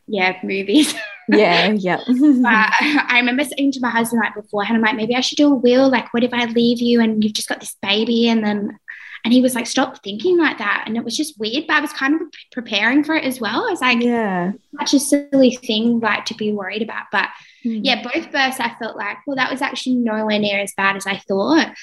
[0.07, 0.93] yeah, movies.
[1.31, 1.97] Yeah, yeah.
[2.07, 5.51] but I remember saying to my husband like beforehand, I'm like, maybe I should do
[5.51, 5.89] a will.
[5.89, 8.29] Like, what if I leave you and you've just got this baby?
[8.29, 8.79] And then,
[9.23, 10.83] and he was like, stop thinking like that.
[10.85, 13.67] And it was just weird, but I was kind of preparing for it as well.
[13.67, 17.05] I was like, yeah, such a silly thing like to be worried about.
[17.11, 17.29] But
[17.63, 17.81] mm.
[17.83, 21.05] yeah, both births, I felt like, well, that was actually nowhere near as bad as
[21.05, 21.73] I thought.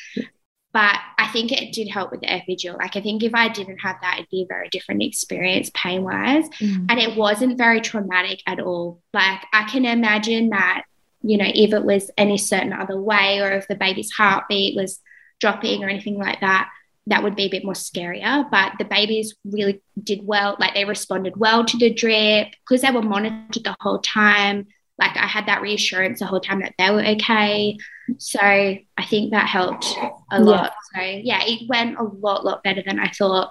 [0.72, 2.78] But I think it did help with the epidural.
[2.78, 6.02] Like, I think if I didn't have that, it'd be a very different experience pain
[6.02, 6.48] wise.
[6.60, 6.86] Mm.
[6.90, 9.00] And it wasn't very traumatic at all.
[9.14, 10.84] Like, I can imagine that,
[11.22, 15.00] you know, if it was any certain other way or if the baby's heartbeat was
[15.40, 16.68] dropping or anything like that,
[17.06, 18.48] that would be a bit more scarier.
[18.50, 20.56] But the babies really did well.
[20.60, 24.66] Like, they responded well to the drip because they were monitored the whole time
[24.98, 27.76] like I had that reassurance the whole time that they were okay.
[28.18, 29.86] So I think that helped
[30.30, 30.72] a lot.
[30.94, 31.02] Yeah.
[31.02, 33.50] So yeah, it went a lot, lot better than I thought.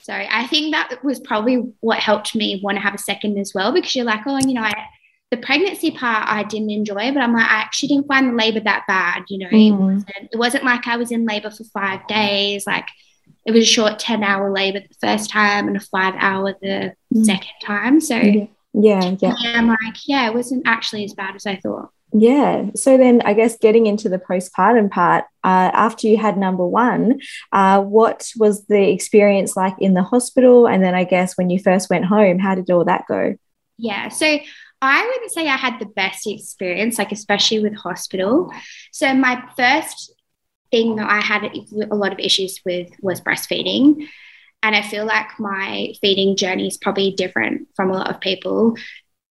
[0.00, 3.52] So I think that was probably what helped me want to have a second as
[3.54, 4.72] well, because you're like, oh, you know, I,
[5.30, 8.60] the pregnancy part I didn't enjoy, but I'm like, I actually didn't find the labor
[8.60, 9.24] that bad.
[9.28, 9.68] You know, mm.
[9.68, 12.66] it, wasn't, it wasn't like I was in labor for five days.
[12.66, 12.88] Like
[13.46, 16.94] it was a short 10 hour labor the first time and a five hour the
[17.14, 17.24] mm.
[17.24, 18.00] second time.
[18.00, 18.46] So yeah.
[18.74, 19.34] Yeah, yeah.
[19.54, 21.90] I'm like, yeah, it wasn't actually as bad as I thought.
[22.12, 22.70] Yeah.
[22.76, 27.20] So then, I guess getting into the postpartum part, uh, after you had number one,
[27.52, 30.68] uh, what was the experience like in the hospital?
[30.68, 33.36] And then, I guess when you first went home, how did all that go?
[33.78, 34.08] Yeah.
[34.08, 34.38] So
[34.82, 38.52] I wouldn't say I had the best experience, like especially with hospital.
[38.90, 40.12] So my first
[40.70, 41.44] thing that I had
[41.90, 44.06] a lot of issues with was breastfeeding.
[44.64, 48.76] And I feel like my feeding journey is probably different from a lot of people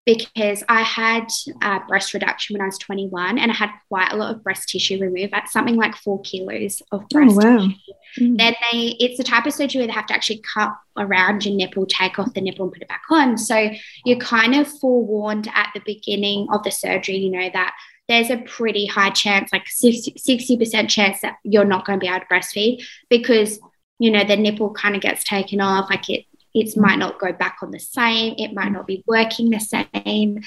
[0.04, 1.28] because I had
[1.62, 4.68] uh, breast reduction when I was 21 and I had quite a lot of breast
[4.68, 7.58] tissue removed, at something like four kilos of oh, breast oh, wow.
[7.58, 7.76] tissue.
[8.20, 8.38] Mm.
[8.38, 11.54] Then they, it's the type of surgery where they have to actually cut around your
[11.54, 13.38] nipple, take off the nipple and put it back on.
[13.38, 13.70] So
[14.04, 17.74] you're kind of forewarned at the beginning of the surgery, you know, that
[18.08, 22.10] there's a pretty high chance, like 60, percent chance that you're not going to be
[22.10, 23.60] able to breastfeed because,
[24.00, 25.88] you know, the nipple kind of gets taken off.
[25.88, 29.50] Like it, it might not go back on the same, it might not be working
[29.50, 30.40] the same.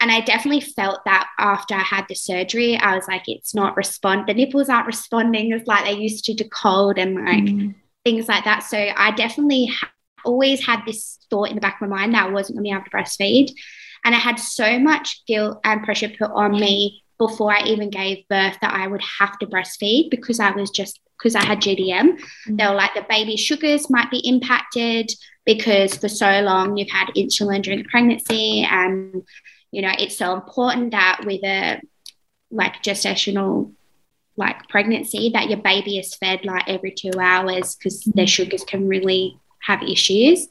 [0.00, 3.76] And I definitely felt that after I had the surgery, I was like, it's not
[3.76, 7.74] respond, the nipples aren't responding as like they used to to cold and like mm.
[8.04, 8.60] things like that.
[8.60, 9.90] So I definitely ha-
[10.24, 12.70] always had this thought in the back of my mind that I wasn't going to
[12.70, 13.52] be able to breastfeed.
[14.04, 18.26] And I had so much guilt and pressure put on me before I even gave
[18.28, 22.12] birth that I would have to breastfeed because I was just because I had GDM.
[22.16, 22.56] Mm-hmm.
[22.56, 25.12] They were like the baby sugars might be impacted
[25.44, 29.22] because for so long you've had insulin during the pregnancy and
[29.70, 31.82] you know it's so important that with a
[32.50, 33.70] like gestational
[34.38, 38.44] like pregnancy that your baby is fed like every two hours because their mm-hmm.
[38.44, 40.48] sugars can really have issues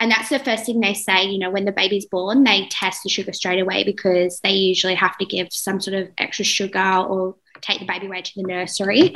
[0.00, 3.02] and that's the first thing they say, you know, when the baby's born, they test
[3.02, 7.04] the sugar straight away because they usually have to give some sort of extra sugar
[7.08, 9.14] or take the baby away to the nursery.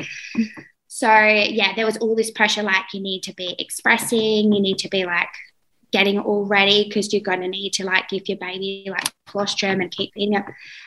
[0.88, 4.76] So, yeah, there was all this pressure like you need to be expressing, you need
[4.78, 5.30] to be like
[5.90, 9.80] getting all ready because you're going to need to like give your baby like colostrum
[9.80, 10.44] and keep feeding it.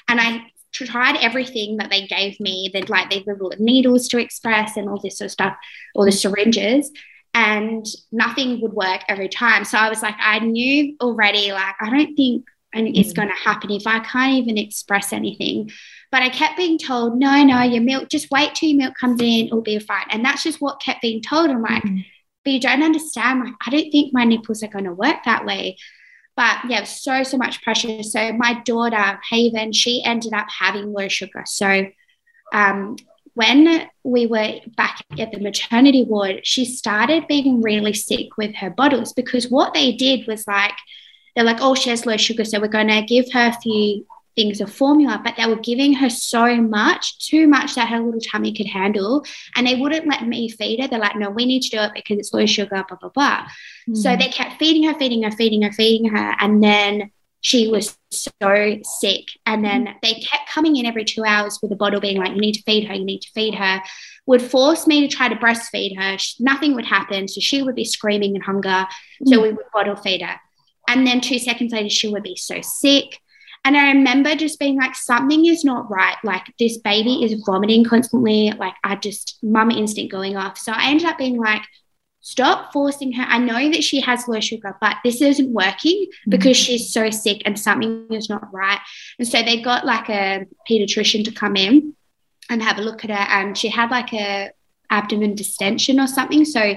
[0.07, 0.41] And I
[0.73, 2.69] tried everything that they gave me.
[2.71, 5.55] They'd like these little needles to express and all this sort of stuff,
[5.95, 6.91] all the syringes
[7.35, 9.65] and nothing would work every time.
[9.65, 13.15] So I was like, I knew already, like, I don't think it's mm.
[13.15, 15.69] going to happen if I can't even express anything.
[16.11, 19.19] But I kept being told, no, no, your milk, just wait till your milk comes
[19.19, 20.05] in, it'll be fine.
[20.11, 21.49] And that's just what kept being told.
[21.49, 22.05] I'm like, mm.
[22.45, 23.43] but you don't understand.
[23.43, 25.75] Like, I don't think my nipples are going to work that way.
[26.37, 28.01] But yeah, so, so much pressure.
[28.01, 31.43] So my daughter, Haven, she ended up having low sugar.
[31.45, 31.87] So
[32.53, 32.95] um,
[33.35, 38.69] when we were back at the maternity ward, she started being really sick with her
[38.69, 40.73] bottles because what they did was like,
[41.35, 44.05] they're like, oh, she has low sugar, so we're going to give her a few
[44.35, 48.19] things of formula, but they were giving her so much, too much that her little
[48.19, 49.23] tummy could handle.
[49.55, 50.87] And they wouldn't let me feed her.
[50.87, 53.47] They're like, no, we need to do it because it's low sugar, blah, blah, blah.
[53.89, 53.97] Mm.
[53.97, 56.35] So they kept feeding her, feeding her, feeding her, feeding her.
[56.39, 59.25] And then she was so sick.
[59.45, 59.93] And then mm.
[60.01, 62.63] they kept coming in every two hours with a bottle being like, you need to
[62.63, 63.81] feed her, you need to feed her,
[64.25, 66.17] would force me to try to breastfeed her.
[66.39, 67.27] Nothing would happen.
[67.27, 68.87] So she would be screaming in hunger.
[69.25, 69.43] So mm.
[69.43, 70.39] we would bottle feed her.
[70.87, 73.19] And then two seconds later, she would be so sick.
[73.63, 76.17] And I remember just being like, something is not right.
[76.23, 78.51] Like, this baby is vomiting constantly.
[78.51, 80.59] Like, I just, mum instinct going off.
[80.59, 81.63] So I ended up being like,
[82.25, 83.21] stop forcing her.
[83.21, 86.65] I know that she has low sugar, but this isn't working because mm-hmm.
[86.65, 88.79] she's so sick and something is not right.
[89.19, 91.93] And so they got like a pediatrician to come in
[92.49, 93.15] and have a look at her.
[93.15, 94.49] And she had like a
[94.89, 96.45] abdomen distension or something.
[96.45, 96.75] So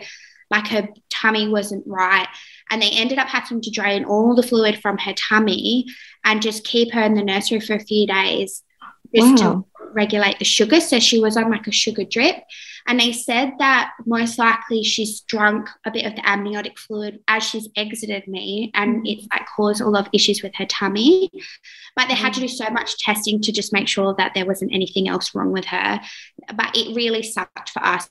[0.51, 2.29] like her tummy wasn't right.
[2.69, 5.87] And they ended up having to drain all the fluid from her tummy
[6.27, 8.63] and just keep her in the nursery for a few days
[9.15, 9.53] just wow.
[9.53, 10.81] to regulate the sugar.
[10.81, 12.37] So she was on like a sugar drip.
[12.87, 17.43] And they said that most likely she's drunk a bit of the amniotic fluid as
[17.43, 19.13] she's exited me, and mm.
[19.13, 21.31] it's like caused a lot of issues with her tummy.
[21.97, 24.73] But they had to do so much testing to just make sure that there wasn't
[24.73, 26.01] anything else wrong with her.
[26.55, 28.09] But it really sucked for us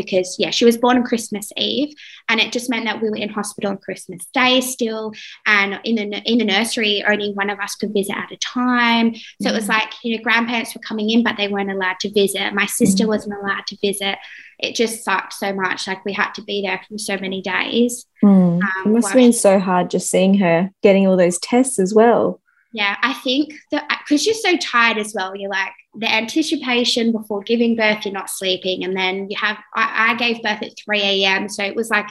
[0.00, 1.94] because yeah she was born on christmas eve
[2.28, 5.12] and it just meant that we were in hospital on christmas day still
[5.46, 9.14] and in the in the nursery only one of us could visit at a time
[9.14, 9.50] so mm.
[9.50, 9.70] it was mm.
[9.70, 13.04] like you know grandparents were coming in but they weren't allowed to visit my sister
[13.04, 13.08] mm.
[13.08, 14.16] wasn't allowed to visit
[14.58, 18.06] it just sucked so much like we had to be there for so many days
[18.22, 18.60] mm.
[18.60, 21.94] um, it must have been so hard just seeing her getting all those tests as
[21.94, 22.40] well
[22.72, 27.10] yeah, I think that uh, because you're so tired as well, you're like the anticipation
[27.10, 28.84] before giving birth, you're not sleeping.
[28.84, 31.48] And then you have, I, I gave birth at 3 a.m.
[31.48, 32.06] So it was like,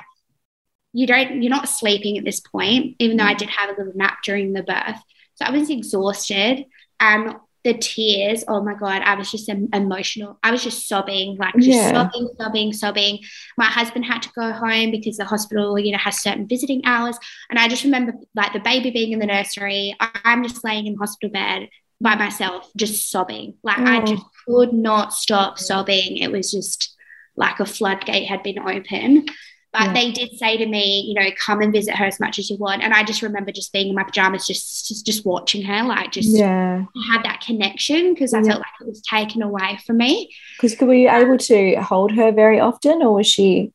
[0.91, 3.37] you don't, you're not sleeping at this point, even though I mm.
[3.37, 5.01] did have a little nap during the birth.
[5.35, 6.65] So I was exhausted.
[6.99, 8.43] And the tears.
[8.47, 10.39] Oh my god i was just emotional.
[10.43, 11.91] I was just sobbing like just yeah.
[11.91, 13.19] sobbing sobbing sobbing.
[13.57, 17.17] My husband had to go home because the hospital you know has certain visiting hours.
[17.49, 19.95] And i just remember like the baby being in the nursery.
[19.99, 21.69] I'm just laying in the hospital bed
[22.01, 23.55] by myself just sobbing.
[23.63, 23.85] Like oh.
[23.85, 24.29] i just oh.
[24.45, 26.17] could not stop sobbing.
[26.17, 26.95] It was just
[27.35, 29.25] like a floodgate had been open
[29.71, 29.93] but yeah.
[29.93, 32.57] they did say to me, you know, come and visit her as much as you
[32.57, 32.81] want.
[32.81, 36.11] And I just remember just being in my pajamas, just just, just watching her, like
[36.11, 38.45] just yeah, had that connection because I yeah.
[38.45, 40.33] felt like it was taken away from me.
[40.59, 43.71] Because were you able to hold her very often, or was she?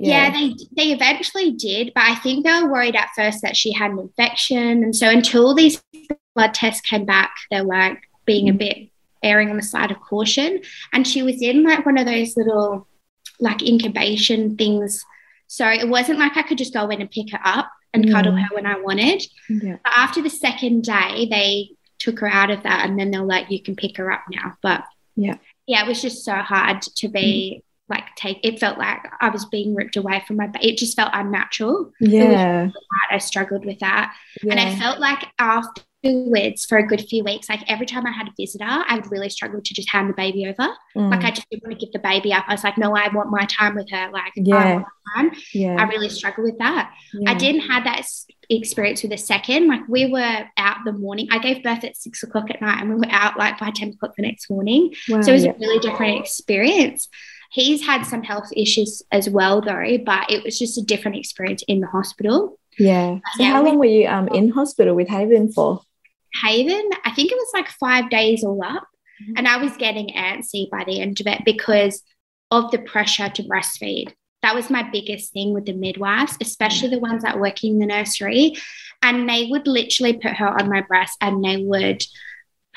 [0.00, 0.24] Yeah.
[0.24, 3.72] yeah, they they eventually did, but I think they were worried at first that she
[3.72, 5.82] had an infection, and so until these
[6.34, 8.58] blood tests came back, they were like being a mm.
[8.58, 8.88] bit
[9.22, 10.60] erring on the side of caution.
[10.92, 12.86] And she was in like one of those little
[13.40, 15.04] like incubation things
[15.48, 18.36] so it wasn't like I could just go in and pick her up and cuddle
[18.36, 19.24] her when I wanted.
[19.48, 19.78] Yeah.
[19.82, 23.50] But after the second day, they took her out of that and then they're like
[23.50, 24.84] you can pick her up now but
[25.16, 27.94] yeah yeah it was just so hard to be mm.
[27.94, 31.10] like take it felt like i was being ripped away from my it just felt
[31.12, 32.72] unnatural yeah really
[33.10, 34.52] i struggled with that yeah.
[34.52, 38.12] and i felt like after afterwards for a good few weeks, like every time I
[38.12, 40.72] had a visitor, I would really struggle to just hand the baby over.
[40.96, 41.10] Mm.
[41.10, 42.44] Like I just didn't want to give the baby up.
[42.48, 44.10] I was like, no, I want my time with her.
[44.12, 44.84] Like yeah.
[45.16, 45.76] I yeah.
[45.78, 46.92] I really struggle with that.
[47.14, 47.30] Yeah.
[47.30, 48.06] I didn't have that
[48.50, 49.68] experience with a second.
[49.68, 51.28] Like we were out the morning.
[51.30, 53.90] I gave birth at six o'clock at night and we were out like by 10
[53.90, 54.94] o'clock the next morning.
[55.08, 55.52] Wow, so it was yeah.
[55.52, 57.08] a really different experience.
[57.50, 61.62] He's had some health issues as well though, but it was just a different experience
[61.66, 62.58] in the hospital.
[62.78, 63.18] Yeah.
[63.36, 65.80] So how long were you um, in hospital with Haven for?
[66.42, 68.86] Haven, I think it was like five days all up.
[69.22, 69.32] Mm-hmm.
[69.36, 72.02] And I was getting antsy by the end of it because
[72.50, 74.12] of the pressure to breastfeed.
[74.42, 77.86] That was my biggest thing with the midwives, especially the ones that work in the
[77.86, 78.54] nursery.
[79.02, 82.02] And they would literally put her on my breast and they would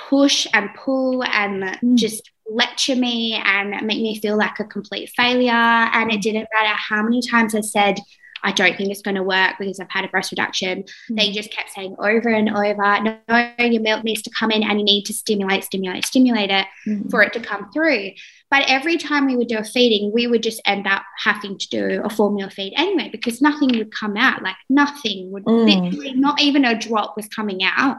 [0.09, 1.95] push and pull and mm.
[1.95, 5.51] just lecture me and make me feel like a complete failure.
[5.51, 7.99] And it didn't matter how many times I said,
[8.43, 10.83] I don't think it's going to work because I've had a breast reduction.
[10.83, 11.15] Mm-hmm.
[11.15, 14.79] They just kept saying over and over, no, your milk needs to come in and
[14.79, 17.09] you need to stimulate, stimulate, stimulate it mm-hmm.
[17.09, 18.11] for it to come through.
[18.49, 21.69] But every time we would do a feeding, we would just end up having to
[21.69, 24.43] do a formula feed anyway because nothing would come out.
[24.43, 25.65] Like nothing would, mm.
[25.65, 27.97] literally, not even a drop was coming out.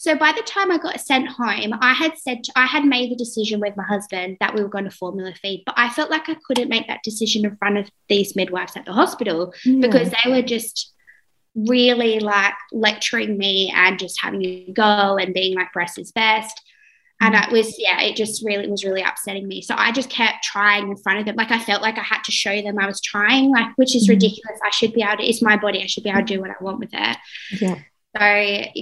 [0.00, 3.16] So by the time I got sent home, I had said I had made the
[3.16, 6.26] decision with my husband that we were going to formula feed, but I felt like
[6.26, 9.86] I couldn't make that decision in front of these midwives at the hospital yeah.
[9.86, 10.94] because they were just
[11.54, 16.58] really like lecturing me and just having to go and being like breast is best.
[17.20, 19.60] And it was, yeah, it just really was really upsetting me.
[19.60, 21.36] So I just kept trying in front of them.
[21.36, 24.04] Like I felt like I had to show them I was trying, like, which is
[24.04, 24.12] mm-hmm.
[24.12, 24.58] ridiculous.
[24.64, 25.82] I should be able to, it's my body.
[25.82, 27.16] I should be able to do what I want with it.
[27.60, 27.80] Yeah.
[28.16, 28.20] So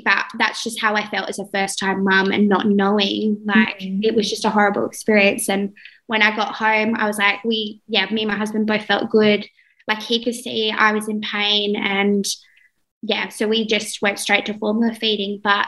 [0.05, 3.79] that that's just how I felt as a first time mum and not knowing like
[3.79, 4.01] mm-hmm.
[4.03, 5.51] it was just a horrible experience.
[5.51, 5.75] And
[6.07, 9.11] when I got home, I was like, we yeah, me and my husband both felt
[9.11, 9.47] good.
[9.87, 12.25] Like he could see I was in pain and
[13.03, 15.41] yeah, so we just went straight to formula feeding.
[15.45, 15.67] But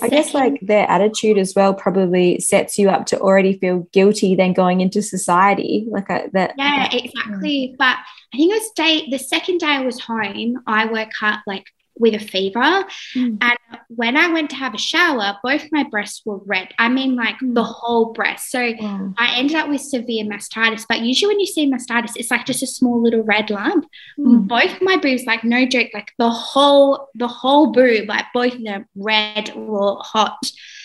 [0.00, 4.34] I guess like their attitude as well probably sets you up to already feel guilty
[4.34, 6.54] then going into society like I, that.
[6.56, 7.70] Yeah, that, exactly.
[7.70, 7.76] Yeah.
[7.78, 7.96] But
[8.32, 11.64] I think it was day the second day I was home, I woke up like
[11.98, 12.84] with a fever.
[13.14, 13.38] Mm.
[13.40, 13.58] And
[13.88, 16.68] when I went to have a shower, both my breasts were red.
[16.78, 17.54] I mean, like mm.
[17.54, 18.50] the whole breast.
[18.50, 18.58] So.
[18.60, 20.84] I ended up with severe mastitis.
[20.88, 23.86] But usually, when you see mastitis, it's like just a small little red lump.
[24.18, 24.48] Mm.
[24.48, 28.64] Both my boobs, like no joke, like the whole the whole boob, like both of
[28.64, 30.38] them red or hot.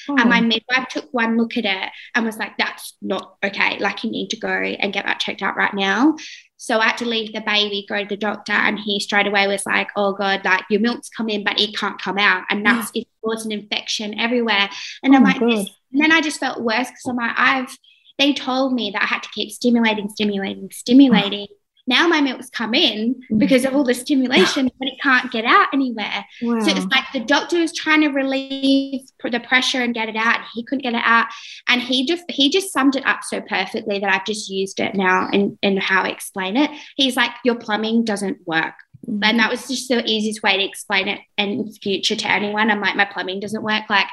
[0.09, 0.15] Oh.
[0.17, 3.79] And my midwife took one look at it and was like, that's not okay.
[3.79, 6.15] Like, you need to go and get that checked out right now.
[6.63, 9.49] So I had to leave the baby, go to the doctor, and he straight away
[9.49, 12.65] was like, "Oh God, like your milk's come in, but it can't come out, and
[12.65, 13.01] that's yeah.
[13.01, 14.69] it's causing infection everywhere."
[15.03, 17.77] And oh I'm like, and then I just felt worse because I'm like, I've
[18.17, 21.47] they told me that I had to keep stimulating, stimulating, stimulating.
[21.51, 23.37] Oh now my milk's come in mm.
[23.37, 26.25] because of all the stimulation, but it can't get out anywhere.
[26.41, 26.59] Wow.
[26.59, 30.37] So it's like the doctor was trying to relieve the pressure and get it out.
[30.37, 31.27] And he couldn't get it out.
[31.67, 34.95] And he just he just summed it up so perfectly that I've just used it
[34.95, 36.71] now in, in how I explain it.
[36.95, 38.75] He's like, Your plumbing doesn't work.
[39.07, 39.19] Mm.
[39.23, 42.71] And that was just the easiest way to explain it in future to anyone.
[42.71, 43.89] I'm like, my plumbing doesn't work.
[43.89, 44.07] Like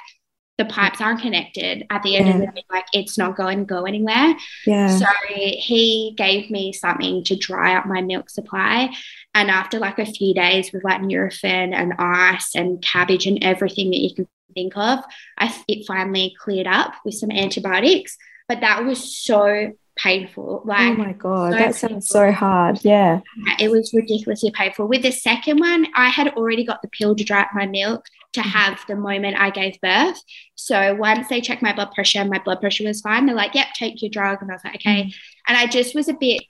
[0.60, 2.34] the pipes aren't connected at the end yeah.
[2.34, 4.34] of the day like it's not going to go anywhere
[4.66, 8.94] yeah so he gave me something to dry up my milk supply
[9.34, 13.90] and after like a few days with like nurofen and ice and cabbage and everything
[13.90, 14.98] that you can think of
[15.38, 20.62] I, it finally cleared up with some antibiotics but that was so painful.
[20.64, 22.80] Oh like, oh my god, so that sounds so hard.
[22.82, 23.20] Yeah,
[23.58, 24.88] it was ridiculously painful.
[24.88, 28.04] With the second one, I had already got the pill to dry up my milk
[28.32, 28.48] to mm-hmm.
[28.50, 30.20] have the moment I gave birth.
[30.54, 33.26] So once they checked my blood pressure, my blood pressure was fine.
[33.26, 35.14] They're like, "Yep, take your drug," and I was like, "Okay." Mm.
[35.48, 36.42] And I just was a bit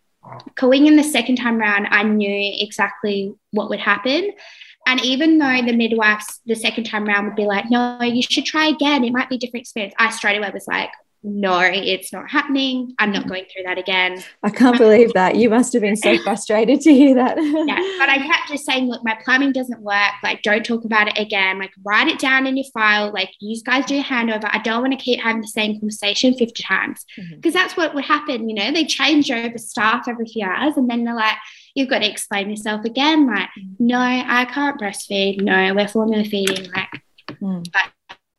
[0.55, 1.89] going in the second time around.
[1.91, 4.33] I knew exactly what would happen.
[4.87, 8.45] And even though the midwives the second time around would be like, no, you should
[8.45, 9.05] try again.
[9.05, 9.95] It might be a different experience.
[9.99, 10.91] I straight away was like,
[11.23, 12.95] no, it's not happening.
[12.99, 14.25] I'm not going through that again.
[14.43, 15.37] I can't believe that.
[15.37, 17.37] You must have been so frustrated to hear that.
[17.41, 20.13] yeah, but I kept just saying, look, my plumbing doesn't work.
[20.23, 21.59] Like, don't talk about it again.
[21.59, 23.13] Like, write it down in your file.
[23.13, 24.49] Like, you guys do a handover.
[24.51, 27.51] I don't want to keep having the same conversation 50 times because mm-hmm.
[27.51, 28.49] that's what would happen.
[28.49, 31.37] You know, they change over staff every few hours and then they're like,
[31.75, 33.27] you've got to explain yourself again.
[33.27, 33.87] Like, mm-hmm.
[33.87, 35.43] no, I can't breastfeed.
[35.43, 36.71] No, we're formula feeding.
[36.73, 37.03] Like,
[37.43, 37.71] mm.
[37.73, 37.93] but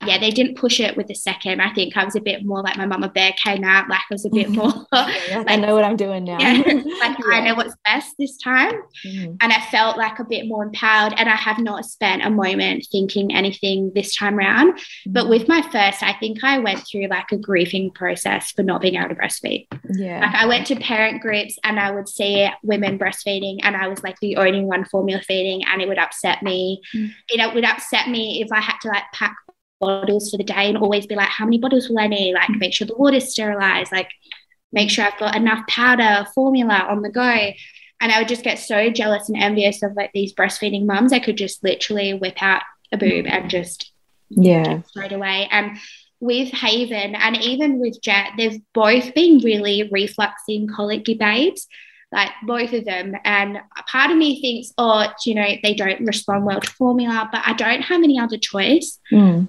[0.06, 1.62] yeah, they didn't push it with the second.
[1.62, 4.14] I think I was a bit more like my mama bear came out, like I
[4.14, 6.40] was a bit more yeah, like, I know what I'm doing now.
[6.40, 7.26] Yeah, like yeah.
[7.32, 8.74] I know what's best this time.
[9.06, 9.36] Mm-hmm.
[9.42, 11.14] And I felt like a bit more empowered.
[11.18, 14.74] And I have not spent a moment thinking anything this time around.
[14.74, 15.14] Mm-hmm.
[15.14, 18.82] But with my first, I think I went through like a grieving process for not
[18.82, 19.68] being able to breastfeed.
[19.94, 20.22] Yeah.
[20.22, 24.04] Like I went to parent groups and I would see women breastfeeding and I was
[24.04, 26.82] like the only one formula feeding and it would upset me.
[26.96, 27.12] Mm-hmm.
[27.30, 29.36] It would upset me if I had to like pack
[29.82, 32.34] bottles for the day and always be like, how many bottles will I need?
[32.34, 34.10] Like, make sure the water's sterilized, like,
[34.72, 37.52] make sure I've got enough powder, formula on the go.
[38.00, 41.14] And I would just get so jealous and envious of like these breastfeeding mums.
[41.14, 43.92] I could just literally whip out a boob and just
[44.30, 45.48] yeah straight away.
[45.52, 45.78] And
[46.20, 51.68] with Haven and even with Jet, they've both been really refluxing colicky babes
[52.12, 53.16] like both of them.
[53.24, 57.42] And part of me thinks, oh, you know, they don't respond well to formula, but
[57.46, 59.00] I don't have any other choice.
[59.12, 59.48] Mm.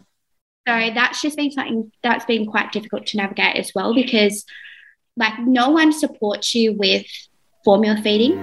[0.66, 4.44] So that's just been something that's been quite difficult to navigate as well because
[5.16, 7.04] like no one supports you with
[7.64, 8.38] formula feeding.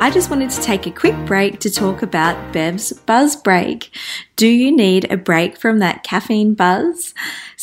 [0.00, 3.94] I just wanted to take a quick break to talk about Bev's Buzz Break.
[4.36, 7.12] Do you need a break from that caffeine buzz?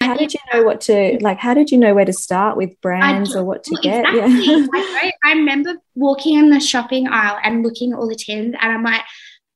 [0.06, 2.80] how did you know what to like how did you know where to start with
[2.80, 4.04] brands or what to well, get?
[4.06, 4.46] exactly.
[4.46, 4.66] yeah.
[4.72, 8.72] I, I remember walking in the shopping aisle and looking at all the tins and
[8.72, 9.02] i'm like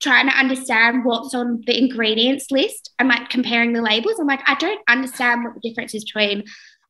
[0.01, 4.18] trying to understand what's on the ingredients list i'm like comparing the labels.
[4.18, 6.44] I'm like i don't understand what the difference is between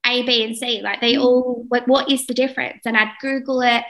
[0.06, 0.80] a b and c.
[0.80, 1.22] Like they mm.
[1.22, 2.80] all like what is the difference?
[2.86, 3.84] And i'd google it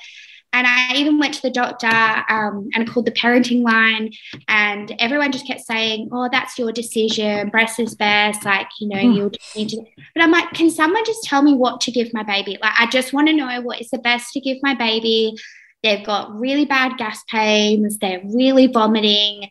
[0.52, 4.12] and I even went to the doctor um, and called the parenting line,
[4.48, 7.48] and everyone just kept saying, "Oh, that's your decision.
[7.50, 8.44] Breast is best.
[8.44, 9.16] Like, you know, mm.
[9.16, 9.84] you'll need to."
[10.14, 12.58] But I'm like, can someone just tell me what to give my baby?
[12.60, 15.36] Like, I just want to know what is the best to give my baby.
[15.82, 17.98] They've got really bad gas pains.
[17.98, 19.48] They're really vomiting.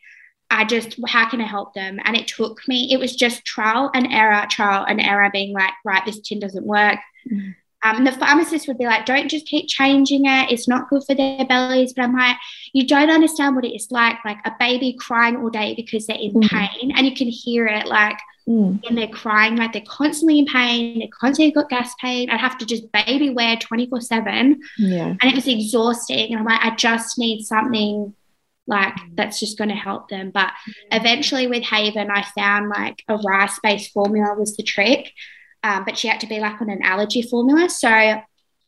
[0.50, 2.00] I just, how can I help them?
[2.04, 5.72] And it took me, it was just trial and error, trial and error, being like,
[5.84, 6.98] right, this tin doesn't work.
[7.30, 7.54] Mm.
[7.82, 10.50] Um, and the pharmacist would be like, don't just keep changing it.
[10.50, 11.94] It's not good for their bellies.
[11.94, 12.36] But I'm like,
[12.72, 16.16] you don't understand what it is like, like a baby crying all day because they're
[16.18, 16.48] in mm.
[16.48, 16.92] pain.
[16.94, 18.78] And you can hear it like, mm.
[18.86, 20.98] and they're crying, like they're constantly in pain.
[20.98, 22.28] They're constantly got gas pain.
[22.28, 24.60] I'd have to just baby wear 24 7.
[24.76, 25.14] Yeah.
[25.20, 26.32] And it was exhausting.
[26.32, 28.14] And I'm like, I just need something
[28.66, 29.16] like mm.
[29.16, 30.32] that's just going to help them.
[30.32, 30.52] But
[30.92, 35.14] eventually with Haven, I found like a rice based formula was the trick
[35.62, 37.68] um, but she had to be like on an allergy formula.
[37.68, 37.88] So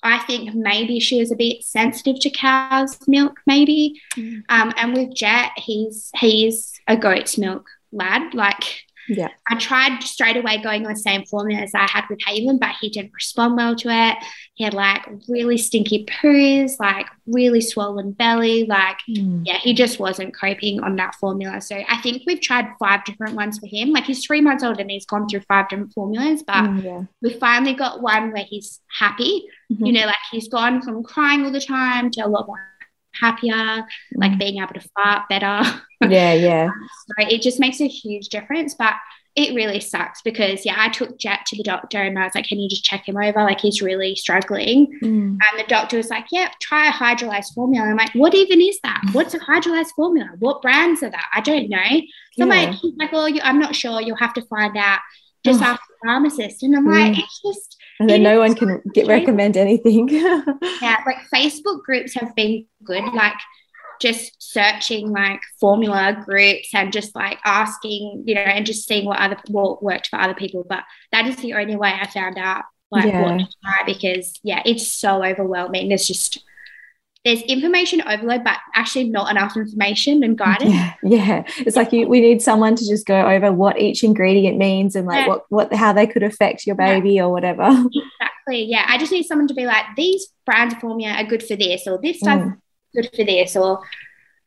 [0.03, 4.01] I think maybe she was a bit sensitive to cow's milk, maybe.
[4.17, 4.43] Mm.
[4.49, 8.35] Um, and with Jet, he's he's a goat's milk lad.
[8.35, 9.29] Like Yeah.
[9.49, 12.75] I tried straight away going on the same formula as I had with Haven, but
[12.81, 14.17] he didn't respond well to it.
[14.55, 18.65] He had like really stinky poos, like really swollen belly.
[18.65, 19.43] Like, mm.
[19.45, 21.61] yeah, he just wasn't coping on that formula.
[21.61, 23.91] So I think we've tried five different ones for him.
[23.91, 27.03] Like he's three months old and he's gone through five different formulas, but mm, yeah.
[27.23, 29.45] we finally got one where he's happy.
[29.73, 29.87] Mm-hmm.
[29.87, 32.72] You know, like he's gone from crying all the time to a lot more
[33.21, 33.85] happier,
[34.15, 34.39] like mm.
[34.39, 35.63] being able to fart better.
[36.11, 36.67] Yeah, yeah.
[36.67, 38.75] so it just makes a huge difference.
[38.75, 38.95] But
[39.35, 42.47] it really sucks because yeah, I took Jet to the doctor and I was like,
[42.47, 43.43] can you just check him over?
[43.43, 44.99] Like he's really struggling.
[45.03, 45.39] Mm.
[45.39, 47.89] And the doctor was like, yeah, try a hydrolyzed formula.
[47.89, 49.01] I'm like, what even is that?
[49.13, 50.29] What's a hydrolyzed formula?
[50.39, 51.29] What brands are that?
[51.35, 51.79] I don't know.
[51.79, 52.01] So
[52.37, 52.45] yeah.
[52.45, 54.03] I'm like, he's like, well, I'm not sure.
[54.03, 55.01] You'll have to find out.
[55.45, 56.63] Just ask the pharmacist.
[56.63, 57.72] And I'm like, it's just
[58.03, 60.09] and then no one can get recommend anything.
[60.09, 60.43] yeah,
[61.07, 63.05] like Facebook groups have been good.
[63.15, 63.35] Like
[64.01, 69.21] just searching like formula groups and just like asking, you know, and just seeing what
[69.21, 70.67] other what worked for other people.
[70.69, 70.83] But
[71.13, 73.23] that is the only way I found out like yeah.
[73.23, 75.89] what to try because yeah, it's so overwhelming.
[75.89, 76.43] There's just
[77.25, 80.73] there's information overload, but actually not enough information and guidance.
[80.73, 81.45] Yeah, yeah.
[81.59, 85.07] It's like you, we need someone to just go over what each ingredient means and
[85.07, 85.29] like yeah.
[85.29, 87.25] what what how they could affect your baby yeah.
[87.25, 87.69] or whatever.
[87.69, 88.65] Exactly.
[88.65, 91.55] Yeah, I just need someone to be like, these brands of formula are good for
[91.55, 92.57] this, or this stuff mm.
[92.95, 93.81] good for this, or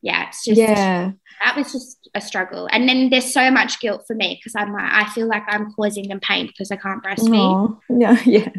[0.01, 1.11] yeah, it's just yeah.
[1.43, 4.73] That was just a struggle, and then there's so much guilt for me because I'm
[4.73, 7.78] like, I feel like I'm causing them pain because I can't breastfeed.
[7.89, 8.49] Yeah, yeah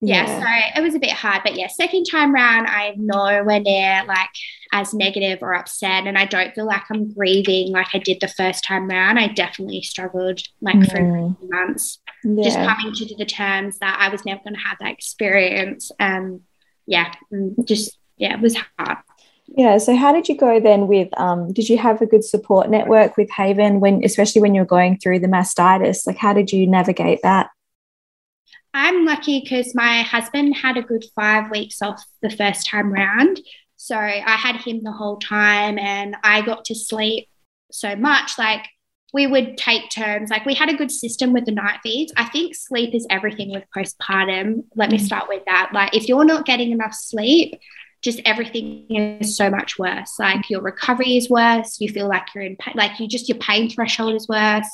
[0.00, 3.58] yeah, yeah, so it was a bit hard but yeah second time round i'm nowhere
[3.58, 4.28] near like
[4.72, 8.28] as negative or upset and i don't feel like i'm grieving like i did the
[8.28, 9.18] first time round.
[9.18, 10.90] I definitely struggled like mm.
[10.90, 12.44] for months yeah.
[12.44, 16.42] just coming to the terms that i was never going to have that experience and
[16.86, 17.12] yeah
[17.64, 18.98] just yeah it was hard.
[19.48, 22.70] Yeah so how did you go then with um did you have a good support
[22.70, 26.06] network with haven when especially when you're going through the mastitis?
[26.06, 27.48] Like how did you navigate that
[28.74, 33.40] I'm lucky because my husband had a good five weeks off the first time round.
[33.76, 37.28] So I had him the whole time and I got to sleep
[37.70, 38.38] so much.
[38.38, 38.66] Like
[39.14, 42.12] we would take turns, like we had a good system with the night feeds.
[42.16, 44.64] I think sleep is everything with postpartum.
[44.74, 45.06] Let me mm.
[45.06, 45.70] start with that.
[45.72, 47.58] Like if you're not getting enough sleep,
[48.02, 50.18] just everything is so much worse.
[50.18, 51.80] Like your recovery is worse.
[51.80, 54.68] You feel like you're in pain, like you just your pain threshold is worse.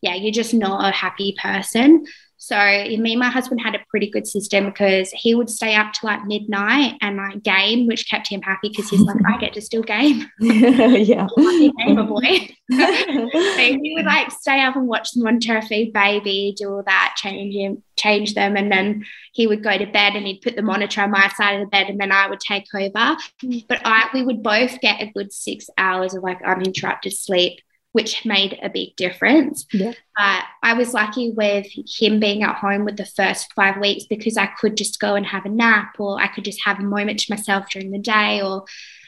[0.00, 2.04] Yeah, you're just not a happy person.
[2.40, 5.92] So me and my husband had a pretty good system because he would stay up
[5.94, 9.54] to like midnight and like game, which kept him happy because he's like, I get
[9.54, 10.24] to still game.
[10.40, 11.26] yeah.
[11.36, 12.48] boy.
[12.70, 17.14] so he would like stay up and watch the monitor feed baby, do all that,
[17.16, 20.62] change him, change them, and then he would go to bed and he'd put the
[20.62, 23.16] monitor on my side of the bed and then I would take over.
[23.42, 23.66] Mm.
[23.68, 27.60] But I we would both get a good six hours of like uninterrupted sleep
[27.92, 29.66] which made a big difference.
[29.72, 29.92] Yeah.
[30.16, 31.66] Uh, I was lucky with
[31.98, 35.24] him being at home with the first five weeks because I could just go and
[35.26, 38.42] have a nap or I could just have a moment to myself during the day
[38.42, 38.64] or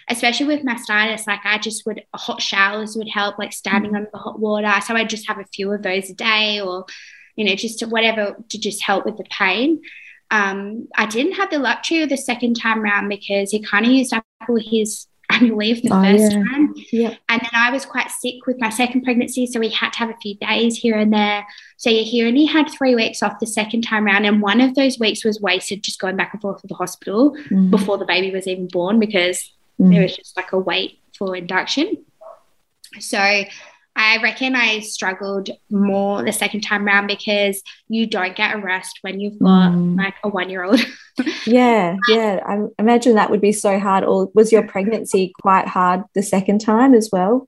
[0.08, 3.96] especially with mastitis, like I just would hot showers would help, like standing mm.
[3.96, 4.72] under the hot water.
[4.84, 6.86] So I'd just have a few of those a day or,
[7.36, 9.80] you know, just to whatever to just help with the pain.
[10.32, 13.92] Um, I didn't have the luxury of the second time round because he kind of
[13.92, 16.38] used up all his annual leave the oh, first yeah.
[16.38, 16.74] time.
[16.92, 17.14] Yeah.
[17.28, 19.46] And then I was quite sick with my second pregnancy.
[19.46, 21.46] So we had to have a few days here and there.
[21.76, 24.24] So yeah, he only had three weeks off the second time around.
[24.24, 27.36] And one of those weeks was wasted just going back and forth to the hospital
[27.48, 27.70] mm.
[27.70, 29.92] before the baby was even born because mm.
[29.92, 32.04] there was just like a wait for induction.
[32.98, 33.44] So
[34.00, 38.98] I reckon I struggled more the second time around because you don't get a rest
[39.02, 39.98] when you've got mm.
[39.98, 40.80] like a one year old.
[41.46, 42.40] yeah, yeah.
[42.46, 44.04] I imagine that would be so hard.
[44.04, 47.46] Or was your pregnancy quite hard the second time as well?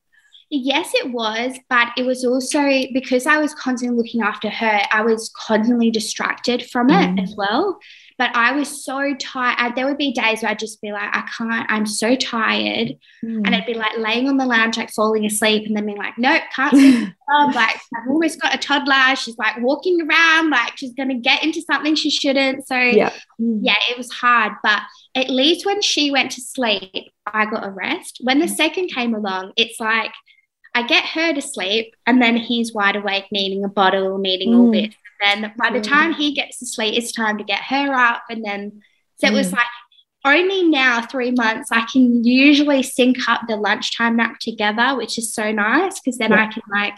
[0.50, 2.60] Yes, it was, but it was also
[2.92, 7.22] because I was constantly looking after her, I was constantly distracted from it mm.
[7.22, 7.78] as well.
[8.22, 9.74] But I was so tired.
[9.74, 12.96] There would be days where I'd just be like, I can't, I'm so tired.
[13.24, 13.44] Mm.
[13.44, 16.16] And I'd be like laying on the lounge, like falling asleep, and then being like,
[16.18, 17.08] nope, can't sleep.
[17.52, 19.16] like, I've almost got a toddler.
[19.16, 22.64] She's like walking around, like she's going to get into something she shouldn't.
[22.64, 23.12] So, yeah.
[23.40, 23.58] Mm.
[23.60, 24.52] yeah, it was hard.
[24.62, 24.82] But
[25.16, 28.20] at least when she went to sleep, I got a rest.
[28.22, 30.12] When the second came along, it's like,
[30.76, 34.58] I get her to sleep, and then he's wide awake, needing a bottle, needing mm.
[34.58, 34.94] all this.
[35.22, 38.24] Then by the time he gets to sleep, it's time to get her up.
[38.28, 38.82] And then,
[39.16, 39.56] so it was mm.
[39.56, 39.66] like
[40.24, 45.32] only now, three months, I can usually sync up the lunchtime nap together, which is
[45.32, 46.44] so nice because then yeah.
[46.44, 46.96] I can like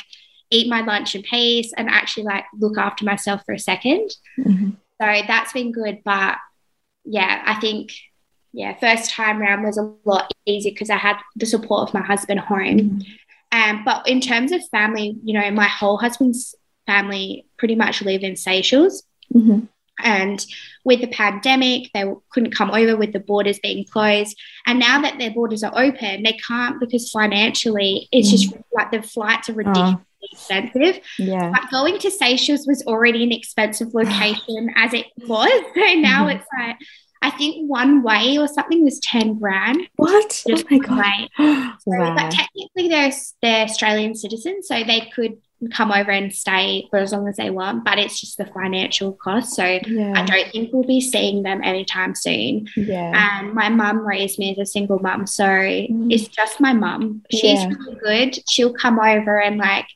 [0.50, 4.70] eat my lunch in peace and actually like look after myself for a 2nd mm-hmm.
[5.00, 6.02] So that's been good.
[6.04, 6.36] But
[7.04, 7.90] yeah, I think,
[8.52, 12.02] yeah, first time around was a lot easier because I had the support of my
[12.02, 12.78] husband home.
[12.78, 13.00] Mm-hmm
[13.54, 16.56] Um, but in terms of family, you know, my whole husband's
[16.86, 19.02] family pretty much live in Seychelles.
[19.34, 19.68] Mhm.
[20.02, 20.44] And
[20.84, 24.36] with the pandemic, they couldn't come over with the borders being closed.
[24.66, 29.02] And now that their borders are open, they can't because financially, it's just like the
[29.02, 30.00] flights are ridiculously
[30.32, 31.00] expensive.
[31.18, 31.50] Yeah.
[31.52, 35.48] But going to Seychelles was already an expensive location as it was.
[35.74, 36.34] So now Mhm.
[36.36, 36.76] it's like,
[37.22, 39.78] I think one way or something was 10 grand.
[39.96, 40.42] What?
[40.50, 40.98] Oh my god.
[40.98, 41.28] way.
[41.80, 42.14] So, wow.
[42.16, 43.12] But technically, they're,
[43.42, 45.36] they're Australian citizens, so they could
[45.72, 49.12] come over and stay for as long as they want, but it's just the financial
[49.12, 49.54] cost.
[49.54, 49.80] So I
[50.26, 52.68] don't think we'll be seeing them anytime soon.
[52.76, 53.38] Yeah.
[53.40, 56.12] And my mum raised me as a single mum, so Mm.
[56.12, 57.22] it's just my mum.
[57.30, 57.68] She's Yeah.
[57.68, 58.38] really good.
[58.48, 59.86] She'll come over and like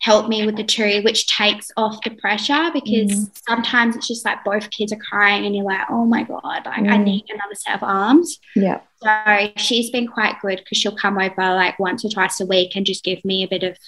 [0.00, 3.30] help me with the tree, which takes off the pressure because Mm.
[3.48, 6.66] sometimes it's just like both kids are crying and you're like, oh my God, like
[6.66, 7.04] I Mm.
[7.04, 8.38] need another set of arms.
[8.54, 8.80] Yeah.
[9.02, 12.76] So she's been quite good because she'll come over like once or twice a week
[12.76, 13.78] and just give me a bit of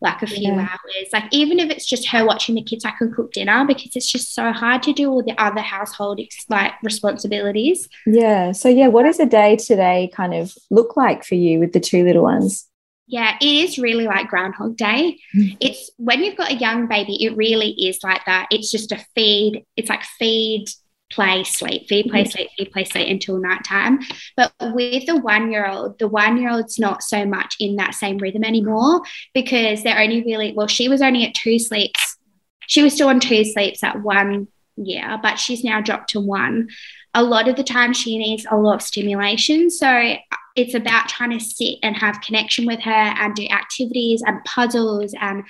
[0.00, 0.60] like a few Yeah.
[0.60, 1.08] hours.
[1.12, 4.10] Like even if it's just her watching the kids, I can cook dinner because it's
[4.10, 7.88] just so hard to do all the other household ex- like responsibilities.
[8.06, 8.52] Yeah.
[8.52, 11.80] So yeah, what does a day today kind of look like for you with the
[11.80, 12.66] two little ones?
[13.10, 15.18] Yeah, it is really like Groundhog Day.
[15.60, 18.48] It's when you've got a young baby, it really is like that.
[18.50, 19.64] It's just a feed.
[19.76, 20.66] It's like feed,
[21.10, 22.30] play, sleep, feed, play, Mm.
[22.30, 24.00] sleep, feed, play, sleep until nighttime.
[24.36, 27.94] But with the one year old, the one year old's not so much in that
[27.94, 29.02] same rhythm anymore
[29.32, 32.18] because they're only really, well, she was only at two sleeps.
[32.66, 36.68] She was still on two sleeps at one year, but she's now dropped to one.
[37.14, 39.70] A lot of the time, she needs a lot of stimulation.
[39.70, 40.14] So
[40.56, 45.14] it's about trying to sit and have connection with her and do activities and puzzles
[45.18, 45.44] and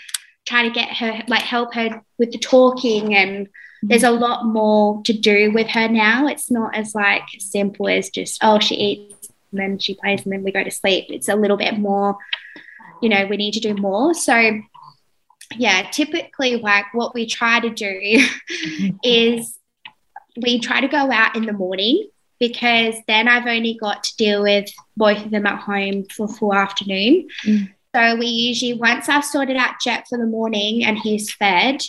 [0.46, 3.48] try to get her, like, help her with the talking and
[3.82, 6.26] there's a lot more to do with her now.
[6.26, 10.32] It's not as like simple as just, oh, she eats and then she plays and
[10.32, 11.06] then we go to sleep.
[11.08, 12.16] It's a little bit more,
[13.00, 14.14] you know, we need to do more.
[14.14, 14.60] So,
[15.56, 18.26] yeah, typically, like what we try to do
[19.02, 19.58] is
[20.40, 22.08] we try to go out in the morning
[22.38, 26.54] because then I've only got to deal with both of them at home for full
[26.54, 27.28] afternoon.
[27.44, 27.72] Mm.
[27.94, 31.82] So we usually, once I've sorted out Jet for the morning and he's fed,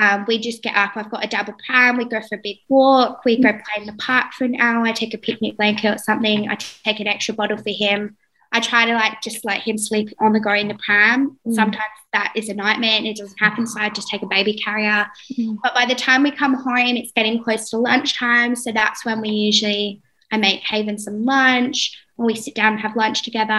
[0.00, 0.92] um, we just get up.
[0.96, 1.98] I've got a double pram.
[1.98, 3.22] We go for a big walk.
[3.26, 4.86] We go play in the park for an hour.
[4.86, 6.48] I take a picnic blanket or something.
[6.48, 8.16] I take an extra bottle for him.
[8.50, 11.38] I try to like just let him sleep on the go in the pram.
[11.46, 11.54] Mm.
[11.54, 11.84] Sometimes
[12.14, 13.66] that is a nightmare and it doesn't happen.
[13.66, 15.06] So I just take a baby carrier.
[15.38, 15.58] Mm.
[15.62, 18.56] But by the time we come home, it's getting close to lunchtime.
[18.56, 20.00] So that's when we usually
[20.32, 23.52] I make Haven some lunch and we sit down and have lunch together.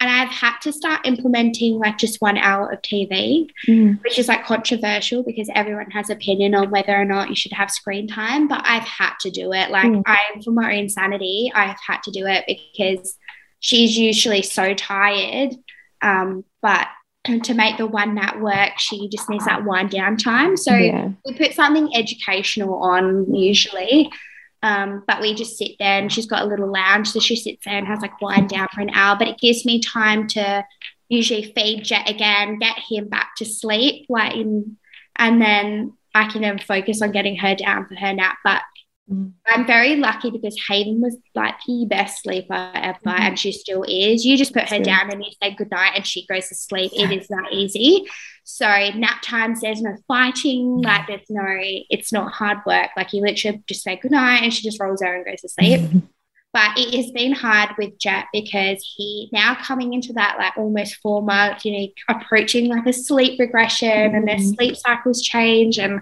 [0.00, 4.02] And I've had to start implementing like just one hour of TV, Mm.
[4.02, 7.70] which is like controversial because everyone has opinion on whether or not you should have
[7.70, 8.48] screen time.
[8.48, 9.70] But I've had to do it.
[9.70, 10.02] Like Mm.
[10.06, 13.16] I, for my own sanity, I've had to do it because
[13.60, 15.54] she's usually so tired.
[16.02, 16.88] Um, but
[17.44, 20.56] to make the one that work, she just needs that wind down time.
[20.56, 21.10] So yeah.
[21.24, 24.10] we put something educational on usually.
[24.62, 27.08] Um, but we just sit there and she's got a little lounge.
[27.08, 29.16] So she sits there and has like wind down for an hour.
[29.18, 30.64] But it gives me time to
[31.08, 34.76] usually feed Jet again, get him back to sleep, like in,
[35.16, 38.38] and then I can then focus on getting her down for her nap.
[38.44, 38.62] But
[39.10, 39.32] Mm.
[39.46, 43.18] I'm very lucky because Haven was like the best sleeper ever, Mhm.
[43.20, 44.24] and she still is.
[44.24, 44.84] You just put her Good.
[44.84, 46.92] down and you say goodnight, and she goes to sleep.
[46.94, 48.04] It is that easy.
[48.44, 50.80] So nap times, there's no fighting.
[50.82, 51.44] Like there's no,
[51.90, 52.90] it's not hard work.
[52.96, 55.80] Like you literally just say goodnight, and she just rolls over and goes to sleep.
[56.52, 60.96] But it has been hard with Jet because he now coming into that like almost
[60.96, 66.00] four months, you know, approaching like a sleep regression and their sleep cycles change and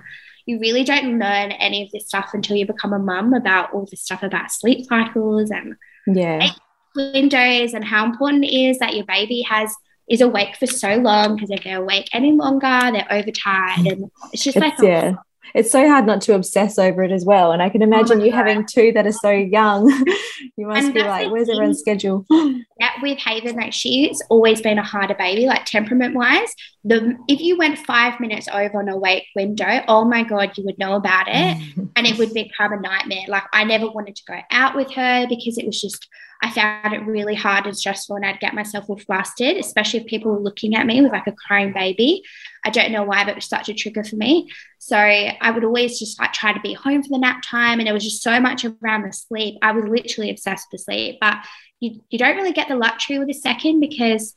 [0.48, 3.86] you really don't learn any of this stuff until you become a mum about all
[3.90, 5.76] this stuff about sleep cycles and
[6.06, 6.48] Yeah.
[6.96, 9.74] windows and how important it is that your baby has
[10.08, 14.42] is awake for so long because if they're awake any longer, they're overtired and it's
[14.42, 15.16] just like It's, yeah.
[15.54, 17.52] It's so hard not to obsess over it as well.
[17.52, 18.36] And I can imagine my you God.
[18.38, 19.88] having two that are so young.
[20.56, 22.26] you must And be like, where's everyone's schedule?
[22.80, 26.54] Yeah, with Haven, like she's always been a harder baby, like temperament wise.
[26.84, 30.78] The if you went five minutes over an awake window, oh my god, you would
[30.78, 33.24] know about it, and it would become a nightmare.
[33.26, 36.06] Like I never wanted to go out with her because it was just
[36.40, 40.06] I found it really hard and stressful, and I'd get myself all flustered, especially if
[40.06, 42.22] people were looking at me with like a crying baby.
[42.68, 44.50] I don't know why, but it was such a trigger for me.
[44.78, 47.88] So I would always just like try to be home for the nap time, and
[47.88, 49.56] it was just so much around the sleep.
[49.62, 51.38] I was literally obsessed with the sleep, but
[51.80, 54.34] you, you don't really get the luxury with a second because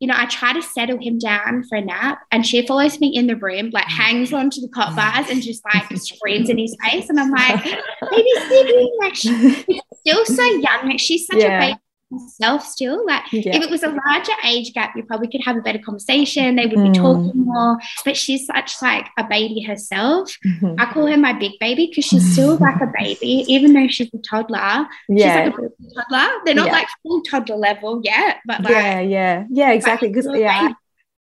[0.00, 3.14] you know, I try to settle him down for a nap, and she follows me
[3.14, 6.76] in the room, like hangs onto the cot bars and just like screams in his
[6.82, 7.08] face.
[7.08, 9.64] And I'm like, baby sleeping, like she's
[10.00, 10.88] still so young.
[10.88, 11.56] Like she's such Yeah.
[11.56, 11.78] a baby
[12.12, 13.04] herself still.
[13.06, 13.56] Like Yeah.
[13.56, 16.56] if it was a larger age gap, you probably could have a better conversation.
[16.56, 16.94] They would be Mm.
[16.94, 17.78] talking more.
[18.04, 20.36] But she's such like a baby herself.
[20.46, 20.76] Mhm.
[20.78, 24.10] I call her my big baby because she's still like a baby, even though she's
[24.14, 24.86] a toddler.
[25.08, 25.46] Yeah.
[25.46, 26.28] She's like a toddler.
[26.44, 26.72] They're not Yeah.
[26.72, 30.08] like full toddler level yet, but like yeah, yeah, yeah, exactly.
[30.08, 30.72] Because yeah,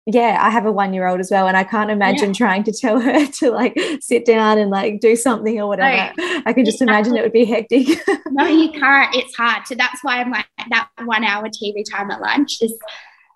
[0.07, 3.27] yeah, I have a one-year-old as well, and I can't imagine trying to tell her
[3.39, 6.13] to like sit down and like do something or whatever.
[6.45, 7.87] I can just imagine it would be hectic.
[8.31, 9.15] no, you can't.
[9.15, 9.67] It's hard.
[9.67, 12.77] So that's why I'm like that one hour TV time at lunch is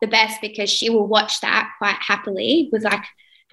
[0.00, 3.04] the best because she will watch that quite happily with like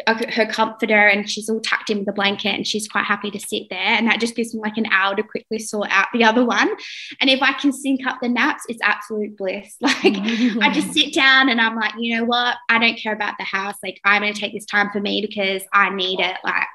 [0.07, 3.39] her comforter and she's all tucked in with a blanket and she's quite happy to
[3.39, 6.23] sit there and that just gives me like an hour to quickly sort out the
[6.23, 6.67] other one
[7.21, 10.17] and if i can sync up the naps it's absolute bliss like
[10.63, 12.57] I just sit down and I'm like, you know what?
[12.69, 13.75] I don't care about the house.
[13.83, 16.37] Like, I'm going to take this time for me because I need it.
[16.43, 16.67] Like,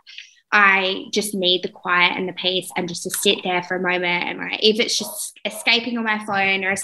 [0.51, 3.83] I just need the quiet and the peace and just to sit there for a
[3.83, 4.25] moment.
[4.25, 6.75] And like, if it's just escaping on my phone or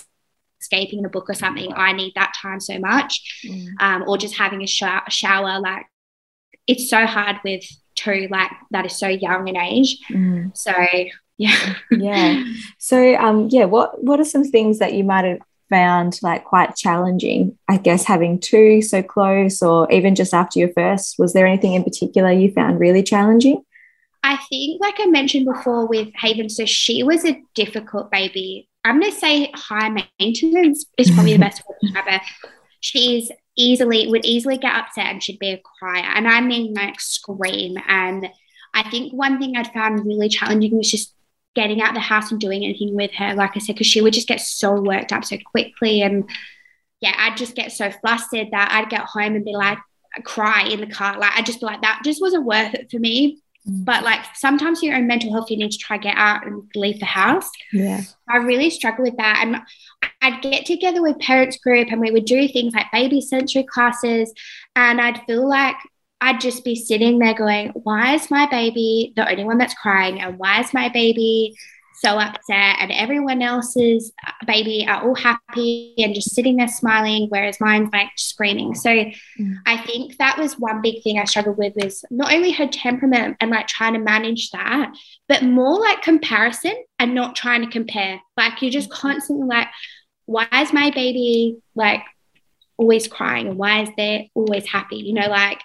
[0.60, 3.40] escaping in a book or something, I need that time so much.
[3.46, 3.66] Mm.
[3.80, 5.60] Um, or just having a shower, shower.
[5.60, 5.86] Like,
[6.66, 9.98] it's so hard with two, like, that is so young in age.
[10.10, 10.56] Mm.
[10.56, 10.72] So,
[11.38, 11.74] yeah.
[11.90, 12.44] yeah.
[12.78, 15.40] So, um, yeah, what what are some things that you might have
[15.70, 17.58] found like quite challenging?
[17.68, 21.74] I guess having two so close, or even just after your first, was there anything
[21.74, 23.62] in particular you found really challenging?
[24.22, 28.68] I think, like I mentioned before with Haven, so she was a difficult baby.
[28.82, 32.20] I'm going to say high maintenance is probably the best word to describe her.
[32.80, 36.02] She's easily, would easily get upset and she'd be a crier.
[36.02, 37.76] And I mean, like, scream.
[37.86, 38.28] And
[38.72, 41.14] I think one thing I'd found really challenging was just
[41.54, 44.12] getting out the house and doing anything with her, like I said, because she would
[44.12, 46.02] just get so worked up so quickly.
[46.02, 46.28] And
[47.00, 49.78] yeah, I'd just get so flustered that I'd get home and be like,
[50.24, 51.18] cry in the car.
[51.18, 53.86] Like, I'd just be like, that just wasn't worth it for me Mm.
[53.86, 56.70] but like sometimes your own mental health you need to try to get out and
[56.74, 57.50] leave the house.
[57.72, 58.02] Yeah.
[58.28, 59.40] i really struggle with that.
[59.42, 59.56] And
[60.20, 64.34] i'd get together with parents group and we would do things like baby sensory classes.
[64.76, 65.76] And i'd feel like
[66.20, 70.20] i'd just be sitting there going why is my baby the only one that's crying?
[70.20, 71.56] And why is my baby
[72.04, 74.12] so upset and everyone else's
[74.46, 78.74] baby are all happy and just sitting there smiling whereas mine's like screaming.
[78.74, 79.54] So Mm.
[79.66, 83.36] i think that was one big thing i struggled with was not only her temperament
[83.40, 84.92] and like trying to manage that
[85.28, 88.20] but more like comparison and not trying to compare.
[88.36, 89.68] Like you're just constantly like
[90.26, 92.02] why is my baby like
[92.76, 93.48] always crying?
[93.48, 94.96] And why is they always happy?
[94.96, 95.60] You know like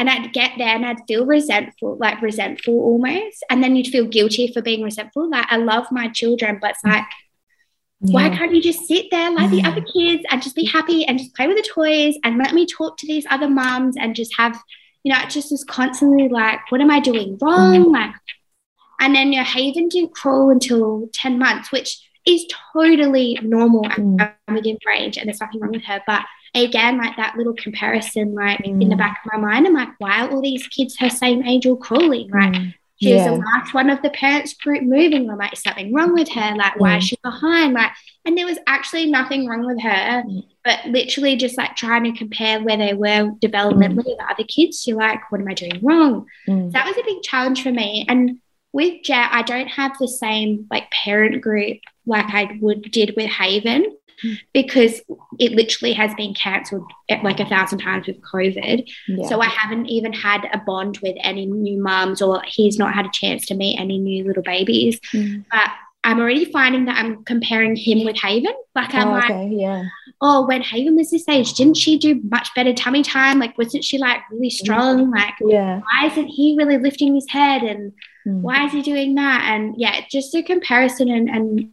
[0.00, 3.44] and I'd get there and I'd feel resentful, like resentful almost.
[3.50, 5.28] And then you'd feel guilty for being resentful.
[5.28, 7.04] Like, I love my children, but it's like,
[8.02, 8.10] mm.
[8.10, 9.66] why can't you just sit there like the mm.
[9.66, 12.64] other kids and just be happy and just play with the toys and let me
[12.64, 14.58] talk to these other mums and just have,
[15.04, 17.84] you know, it just was constantly like, what am I doing wrong?
[17.84, 17.92] Mm.
[17.92, 18.14] Like,
[19.00, 24.34] and then your Haven didn't crawl until 10 months, which is totally normal Mm.
[24.48, 26.00] and within range and there's nothing wrong with her.
[26.06, 26.24] But
[26.54, 28.98] again, like that little comparison, like in the Mm.
[28.98, 31.76] back of my mind, I'm like, why are all these kids her same age all
[31.76, 32.30] crawling?
[32.30, 32.74] Like, Mm.
[33.00, 33.30] she was Yeah.
[33.30, 35.30] the last one of the parents group moving.
[35.30, 36.54] I'm like, something wrong with her?
[36.56, 37.08] Like, why is Mm.
[37.08, 37.72] she behind?
[37.74, 37.92] Like,
[38.24, 40.42] and there was actually nothing wrong with her, Mm.
[40.64, 44.86] but literally just like trying to compare where they were developmentally with other kids.
[44.86, 46.26] You're like, what am I doing wrong?
[46.48, 46.66] Mm.
[46.66, 48.04] So that was a big challenge for me.
[48.08, 48.38] And
[48.72, 53.30] with Jet, I don't have the same like parent group like I would did with
[53.30, 53.94] Haven Mm.
[54.52, 55.00] Because
[55.38, 56.90] it literally has been cancelled
[57.22, 58.88] like a thousand times with COVID.
[59.08, 59.26] Yeah.
[59.28, 63.06] So I haven't even had a bond with any new mums, or he's not had
[63.06, 65.00] a chance to meet any new little babies.
[65.12, 65.44] Mm.
[65.50, 65.70] But
[66.02, 68.54] I'm already finding that I'm comparing him with Haven.
[68.74, 69.48] Like I'm Oh, like, okay.
[69.52, 69.84] Yeah.
[70.22, 73.38] oh, when Haven was this age, didn't she do much better tummy time?
[73.38, 75.10] Like, wasn't she like really strong?
[75.10, 75.80] Like, Yeah.
[75.80, 77.62] why isn't he really lifting his head?
[77.62, 77.92] And
[78.26, 78.40] Mm.
[78.42, 79.44] why is he doing that?
[79.50, 81.70] And yeah, just a comparison and and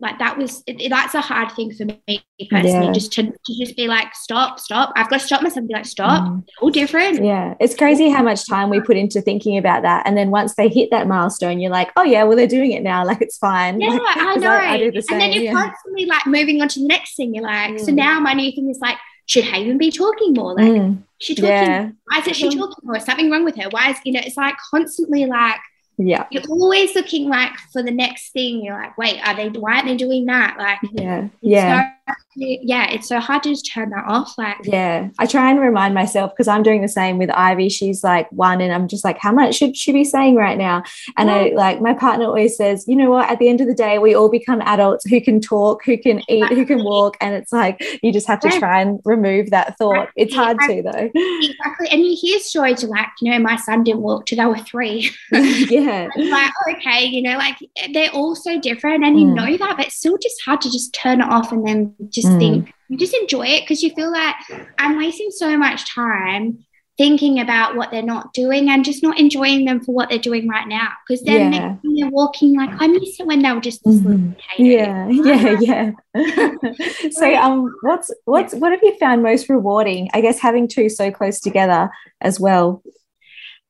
[0.00, 2.92] like that was it, it- that's a hard thing for me personally, Yeah.
[2.92, 4.92] just to, to just be like, stop, stop.
[4.96, 6.24] I've got to stop myself and be like, stop.
[6.26, 6.44] Mm.
[6.62, 7.22] All different.
[7.24, 10.54] Yeah, it's crazy how much time we put into thinking about that, and then once
[10.54, 13.04] they hit that milestone, you're like, "Oh yeah, well they're doing it now.
[13.10, 14.50] Like it's fine." Yeah, Like, I know.
[14.50, 15.52] I, do the and then you're yeah.
[15.52, 17.34] constantly like moving on to the next thing.
[17.34, 17.96] You're like, so Mm.
[17.96, 18.96] now my new thing is like,
[19.26, 20.54] should Haven be talking more?
[20.54, 21.50] Like, Mm, she talking?
[21.50, 22.58] yeah, Why isn't she Mm.
[22.58, 22.96] talking more?
[22.96, 23.68] Is something wrong with her?
[23.70, 24.20] Why is you know?
[24.24, 25.60] It's like constantly like
[26.00, 28.64] yeah, you're always looking like for the next thing.
[28.64, 29.48] You're like, wait, are they?
[29.48, 30.56] Why aren't they doing that?
[30.58, 31.92] Like, yeah, yeah.
[32.36, 34.38] Yeah, it's so hard to just turn that off.
[34.38, 37.68] Like, yeah, I try and remind myself because I'm doing the same with Ivy.
[37.68, 40.82] She's like one, and I'm just like, how much should she be saying right now?
[41.16, 41.34] And yeah.
[41.36, 43.28] I like my partner always says, you know what?
[43.28, 46.22] At the end of the day, we all become adults who can talk, who can
[46.30, 49.76] eat, who can walk, and it's like you just have to try and remove that
[49.76, 50.08] thought.
[50.16, 51.10] It's hard to though.
[51.14, 54.64] Exactly, and you hear stories like, you know, my son didn't walk till they were
[54.64, 55.10] three.
[55.32, 57.56] yeah, like okay, you know, like
[57.92, 59.34] they're all so different, and you mm.
[59.34, 62.28] know that, but it's still just hard to just turn it off and then just
[62.28, 62.38] mm.
[62.38, 64.34] think you just enjoy it because you feel like
[64.78, 66.64] I'm wasting so much time
[67.00, 70.46] thinking about what they're not doing and just not enjoying them for what they're doing
[70.46, 70.90] right now.
[71.08, 71.76] Because then yeah.
[71.82, 74.32] they, are walking like I miss it when they were just this mm-hmm.
[74.58, 77.10] Yeah, yeah, yeah.
[77.10, 80.10] so um what's what's what have you found most rewarding?
[80.12, 81.90] I guess having two so close together
[82.20, 82.82] as well.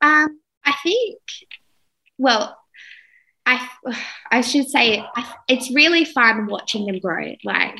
[0.00, 1.18] Um, I think
[2.18, 2.56] well,
[3.46, 3.68] I
[4.32, 5.04] I should say
[5.46, 7.34] it's really fun watching them grow.
[7.44, 7.78] Like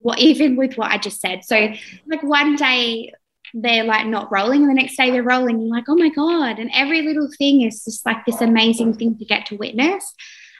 [0.00, 1.44] what even with what I just said.
[1.44, 1.72] So
[2.06, 3.12] like one day
[3.54, 5.60] they're like not rolling, and the next day they're rolling.
[5.60, 6.58] You're like, oh my god!
[6.58, 10.14] And every little thing is just like this amazing thing to get to witness.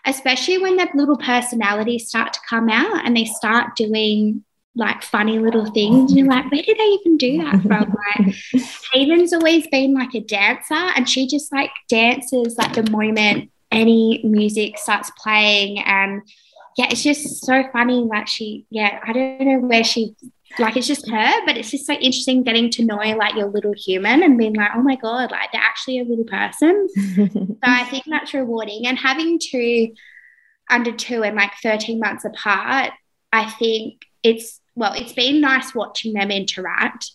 [0.07, 5.39] Especially when that little personalities start to come out and they start doing like funny
[5.39, 6.11] little things.
[6.11, 7.95] And you're like, where did they even do that from?
[8.19, 8.35] Like,
[8.93, 14.21] Haven's always been like a dancer, and she just like dances like the moment any
[14.25, 16.23] music starts playing and
[16.77, 18.03] yeah, it's just so funny.
[18.05, 20.15] Like she, yeah, I don't know where she,
[20.59, 23.75] like it's just her, but it's just so interesting getting to know like your little
[23.77, 26.89] human and being like, oh my god, like they're actually a little person.
[27.17, 28.87] so I think that's rewarding.
[28.87, 29.95] And having two
[30.69, 32.93] under two and like 13 months apart,
[33.33, 37.11] I think it's well, it's been nice watching them interact.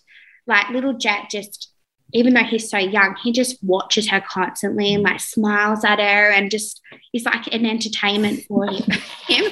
[0.45, 1.71] Like little Jet just
[2.13, 6.31] even though he's so young, he just watches her constantly and like smiles at her
[6.31, 6.81] and just
[7.11, 8.83] he's like an entertainment for him.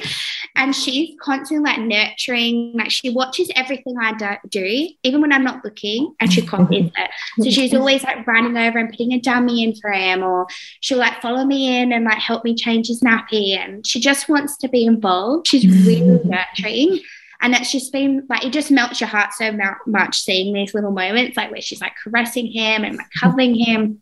[0.56, 5.64] And she's constantly like nurturing, like she watches everything I do, even when I'm not
[5.64, 7.10] looking, and she copies it.
[7.42, 10.46] So she's always like running over and putting a dummy in for him, or
[10.78, 13.58] she'll like follow me in and like help me change his nappy.
[13.58, 15.48] And she just wants to be involved.
[15.48, 17.00] She's really nurturing.
[17.44, 19.54] And it's just been like, it just melts your heart so
[19.86, 24.00] much seeing these little moments, like where she's like caressing him and like cuddling him.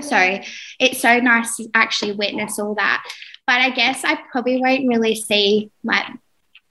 [0.00, 0.40] So
[0.80, 3.04] it's so nice to actually witness all that.
[3.46, 6.04] But I guess I probably won't really see like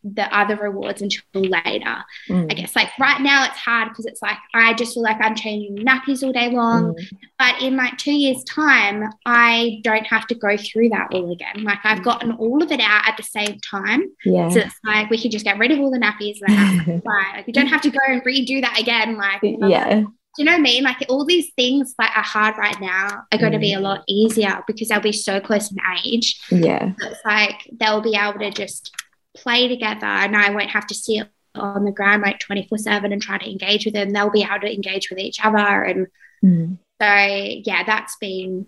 [0.04, 1.96] the other rewards until later.
[2.30, 2.52] Mm.
[2.52, 5.36] I guess like right now it's hard because it's like I just feel like I'm
[5.36, 6.94] changing nappies all day long.
[6.94, 7.18] Mm.
[7.40, 11.64] But in like two years' time, I don't have to go through that all again.
[11.64, 14.04] Like I've gotten all of it out at the same time.
[14.26, 14.50] Yeah.
[14.50, 16.38] So it's like we can just get rid of all the nappies.
[16.44, 19.18] Like, like we don't have to go and redo that again.
[19.18, 20.04] Like yeah.
[20.36, 20.84] Do you know what I mean?
[20.84, 23.56] Like all these things that are hard right now are going mm.
[23.56, 26.42] to be a lot easier because they'll be so close in age.
[26.50, 26.94] Yeah.
[27.00, 28.92] So it's like they'll be able to just
[29.36, 33.22] play together and I won't have to sit on the ground like 24 7 and
[33.22, 34.10] try to engage with them.
[34.12, 35.84] They'll be able to engage with each other.
[35.84, 36.08] And
[36.44, 36.78] mm.
[37.02, 38.68] so, yeah, that's been,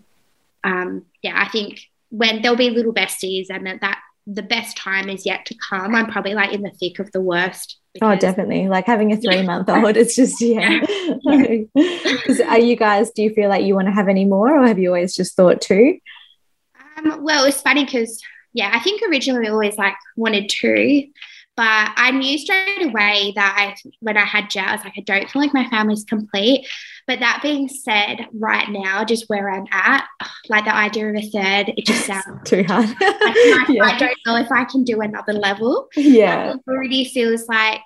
[0.64, 5.10] um, yeah, I think when there'll be little besties and that, that the best time
[5.10, 5.94] is yet to come.
[5.94, 7.80] I'm probably like in the thick of the worst.
[8.02, 8.68] oh, definitely.
[8.68, 10.82] Like having a three month old, it's just, yeah.
[11.22, 12.46] yeah.
[12.48, 14.80] Are you guys, do you feel like you want to have any more or have
[14.80, 16.00] you always just thought two?
[16.98, 18.22] Um, well, it's funny because
[18.56, 21.08] yeah, I think originally we always like wanted two,
[21.58, 25.02] but I knew straight away that I, when I had Jet, I was like, I
[25.02, 26.66] don't feel like my family's complete.
[27.06, 30.06] But that being said, right now, just where I'm at,
[30.48, 32.88] like the idea of a third, it just sounds too hard.
[32.90, 32.98] like,
[33.70, 33.84] yeah.
[33.84, 35.90] I don't know if I can do another level.
[35.98, 36.54] Yeah.
[36.54, 37.84] It already feels like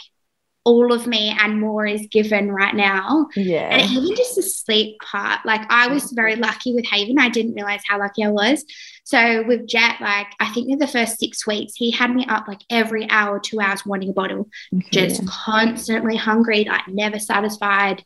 [0.65, 3.27] all of me and more is given right now.
[3.35, 3.69] Yeah.
[3.69, 7.17] And even just the sleep part, like I was very lucky with Haven.
[7.17, 8.65] I didn't realize how lucky I was.
[9.03, 12.47] So with Jet, like I think in the first six weeks, he had me up
[12.47, 14.87] like every hour, two hours wanting a bottle, okay.
[14.91, 18.03] just constantly hungry, like never satisfied.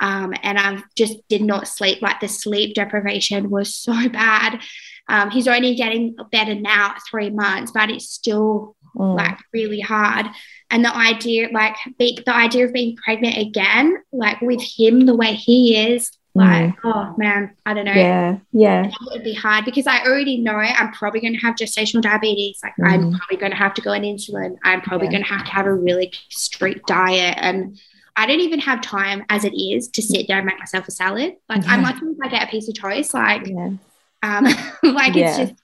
[0.00, 2.00] Um, and I just did not sleep.
[2.00, 4.60] Like the sleep deprivation was so bad.
[5.08, 9.16] Um, he's only getting better now at three months, but it's still mm.
[9.16, 10.26] like really hard.
[10.70, 15.16] And the idea, like be, the idea of being pregnant again, like with him the
[15.16, 16.76] way he is, like, mm.
[16.84, 17.92] oh man, I don't know.
[17.92, 18.86] Yeah, yeah.
[18.86, 22.60] It would be hard because I already know I'm probably going to have gestational diabetes.
[22.62, 22.88] Like, mm.
[22.88, 24.56] I'm probably going to have to go on insulin.
[24.62, 25.12] I'm probably yeah.
[25.12, 27.36] going to have to have a really strict diet.
[27.38, 27.80] And
[28.14, 30.92] I don't even have time as it is to sit down and make myself a
[30.92, 31.34] salad.
[31.48, 31.72] Like, yeah.
[31.72, 33.14] I'm lucky if I get a piece of toast.
[33.14, 33.70] Like, yeah.
[34.22, 34.44] um,
[34.82, 35.54] like it's just,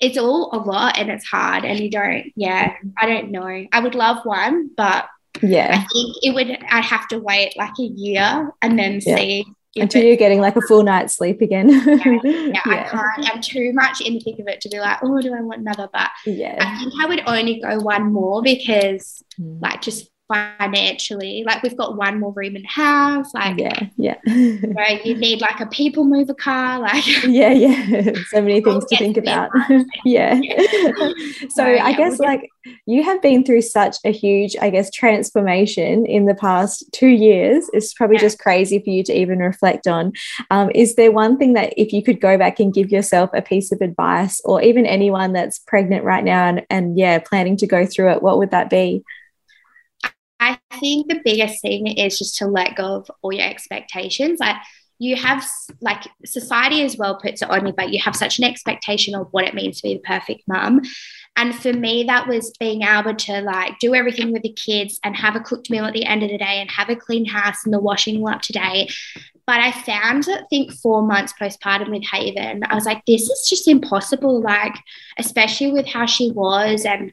[0.00, 1.64] it's all a lot and it's hard.
[1.64, 3.66] And you don't, yeah, I don't know.
[3.72, 5.06] I would love one, but
[5.42, 9.44] yeah, I think it would, I'd have to wait like a year and then see
[9.76, 11.68] until you're getting like a full night's sleep again.
[11.68, 13.30] yeah, yeah, I can't.
[13.30, 15.60] I'm too much in the thick of it to be like, oh, do I want
[15.60, 15.88] another?
[15.92, 19.60] But yeah, I think I would only go one more because, mm.
[19.60, 21.44] like, just financially.
[21.46, 23.32] Like we've got one more room in house.
[23.34, 24.16] Like yeah, yeah.
[24.76, 26.80] Right, you need like a people mover car.
[26.80, 28.12] Like yeah, yeah.
[28.30, 29.50] So many things to think about.
[30.04, 30.40] yeah.
[31.50, 32.48] so I yeah, guess like
[32.86, 37.68] you have been through such a huge, I guess, transformation in the past two years.
[37.72, 38.22] It's probably yeah.
[38.22, 40.12] just crazy for you to even reflect on.
[40.50, 43.42] Um, is there one thing that if you could go back and give yourself a
[43.42, 47.66] piece of advice, or even anyone that's pregnant right now and, and yeah, planning to
[47.66, 49.04] go through it, what would that be?
[50.46, 54.38] I think the biggest thing is just to let go of all your expectations.
[54.38, 54.56] Like
[54.98, 55.46] you have
[55.80, 59.28] like society as well puts it on you, but you have such an expectation of
[59.32, 60.80] what it means to be the perfect mum.
[61.36, 65.14] And for me, that was being able to like do everything with the kids and
[65.16, 67.58] have a cooked meal at the end of the day and have a clean house
[67.64, 68.94] and the washing all up to date.
[69.46, 73.46] But I found, I think, four months postpartum with Haven, I was like, this is
[73.48, 74.40] just impossible.
[74.40, 74.74] Like,
[75.18, 76.84] especially with how she was.
[76.84, 77.12] And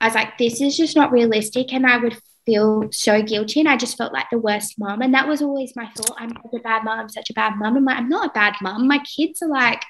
[0.00, 1.72] I was like, this is just not realistic.
[1.72, 5.02] And I would feel so guilty and I just felt like the worst mom.
[5.02, 6.16] And that was always my thought.
[6.18, 6.98] I'm such a bad mom.
[7.00, 7.76] I'm such a bad mom.
[7.76, 8.88] I'm like, I'm not a bad mom.
[8.88, 9.82] My kids are like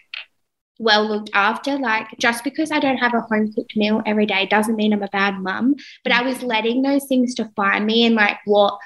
[0.79, 1.79] well looked after.
[1.79, 5.03] Like just because I don't have a home cooked meal every day doesn't mean I'm
[5.03, 5.77] a bad mom.
[6.05, 8.79] But I was letting those things define me and like what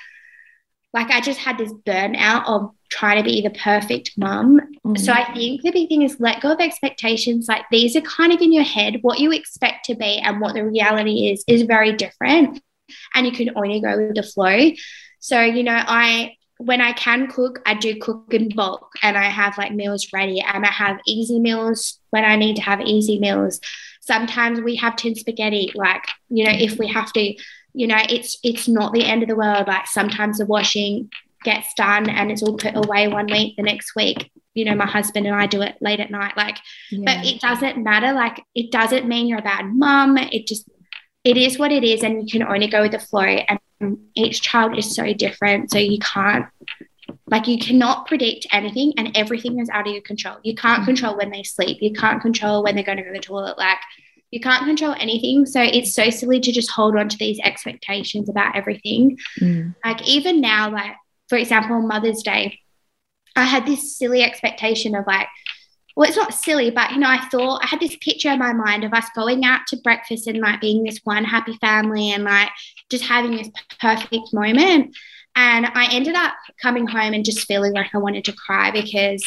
[0.93, 4.61] like I just had this burnout of trying to be the perfect mum.
[4.87, 4.97] Mm-hmm.
[4.97, 7.49] So I think the big thing is let go of expectations.
[7.49, 8.99] Like these are kind of in your head.
[9.03, 12.63] What you expect to be and what the reality is is very different
[13.15, 14.71] and you can only go with the flow.
[15.21, 19.25] So, you know, I when I can cook, I do cook in bulk and I
[19.25, 23.19] have like meals ready and I have easy meals when I need to have easy
[23.19, 23.61] meals.
[24.01, 27.35] Sometimes we have tin spaghetti, like, you know, if we have to,
[27.75, 29.67] you know, it's it's not the end of the world.
[29.67, 31.11] Like sometimes the washing
[31.45, 34.87] gets done and it's all put away one week, the next week, you know, my
[34.87, 36.37] husband and I do it late at night.
[36.37, 36.57] Like,
[36.91, 37.05] yeah.
[37.05, 38.13] but it doesn't matter.
[38.15, 40.17] Like, it doesn't mean you're a bad mum.
[40.17, 40.69] It just
[41.27, 43.59] it is what it is and you can only go with the flow and
[44.15, 46.47] each child is so different so you can't
[47.29, 50.37] like you cannot predict anything and everything is out of your control.
[50.45, 51.79] You can't control when they sleep.
[51.81, 53.59] You can't control when they're going to go to the toilet.
[53.59, 53.79] Like
[54.31, 55.45] you can't control anything.
[55.47, 59.19] So it's so silly to just hold on to these expectations about everything.
[59.41, 59.75] Mm.
[59.85, 60.93] like even now like
[61.29, 62.61] for example mother's day
[63.35, 65.27] i had this silly expectation of like
[65.97, 68.53] well, it's not silly, but you know, I thought I had this picture in my
[68.53, 72.23] mind of us going out to breakfast and like being this one happy family and
[72.25, 72.51] like
[72.91, 73.49] just having this
[73.81, 74.95] perfect moment.
[75.35, 79.25] And I ended up coming home and just feeling like I wanted to cry because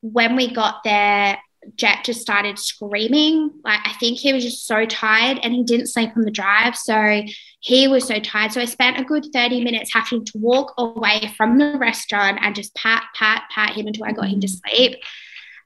[0.00, 1.38] when we got there,
[1.76, 3.50] Jet just started screaming.
[3.62, 6.76] Like, I think he was just so tired and he didn't sleep on the drive.
[6.76, 7.22] So
[7.60, 8.52] he was so tired.
[8.52, 12.54] So I spent a good 30 minutes having to walk away from the restaurant and
[12.54, 14.96] just pat, pat, pat him until I got him to sleep.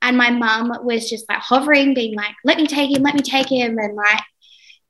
[0.02, 3.22] And my mum was just like hovering, being like, let me take him, let me
[3.22, 3.78] take him.
[3.78, 4.22] And like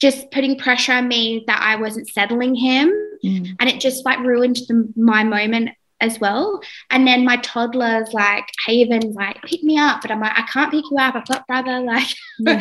[0.01, 2.93] just putting pressure on me that I wasn't settling him.
[3.25, 3.57] Mm.
[3.59, 6.61] And it just like ruined the, my moment as well.
[6.91, 10.01] And then my toddler's like, Haven, like, pick me up.
[10.01, 11.15] But I'm like, I can't pick you up.
[11.15, 11.81] I've got brother.
[11.89, 12.09] Like,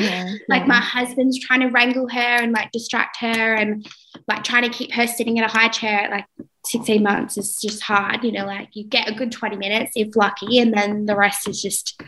[0.01, 0.67] yeah, like yeah.
[0.67, 3.85] my husband's trying to wrangle her and like distract her and
[4.27, 6.25] like trying to keep her sitting in a high chair at like
[6.65, 8.23] 16 months is just hard.
[8.23, 11.47] You know, like you get a good 20 minutes if lucky, and then the rest
[11.47, 12.01] is just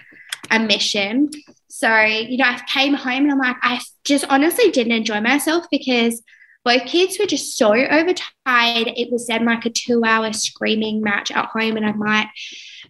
[0.51, 1.29] a mission.
[1.67, 5.65] So, you know, I came home and I'm like, I just honestly didn't enjoy myself
[5.71, 6.21] because
[6.65, 8.19] both kids were just so overtired.
[8.45, 11.77] It was then like a two hour screaming match at home.
[11.77, 12.27] And I'm like,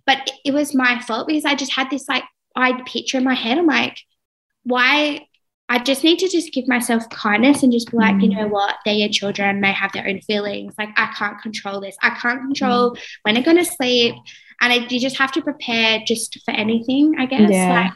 [0.06, 2.24] but it was my fault because I just had this like
[2.56, 3.58] eyed picture in my head.
[3.58, 3.98] I'm like,
[4.64, 5.26] why?
[5.72, 8.24] I just need to just give myself kindness and just be like, mm.
[8.24, 10.74] you know what, they're your children, they have their own feelings.
[10.80, 11.96] Like, I can't control this.
[12.02, 13.02] I can't control mm.
[13.22, 14.16] when they're going to sleep
[14.62, 17.50] and I, you just have to prepare just for anything, I guess.
[17.52, 17.82] Yeah.
[17.82, 17.94] Like,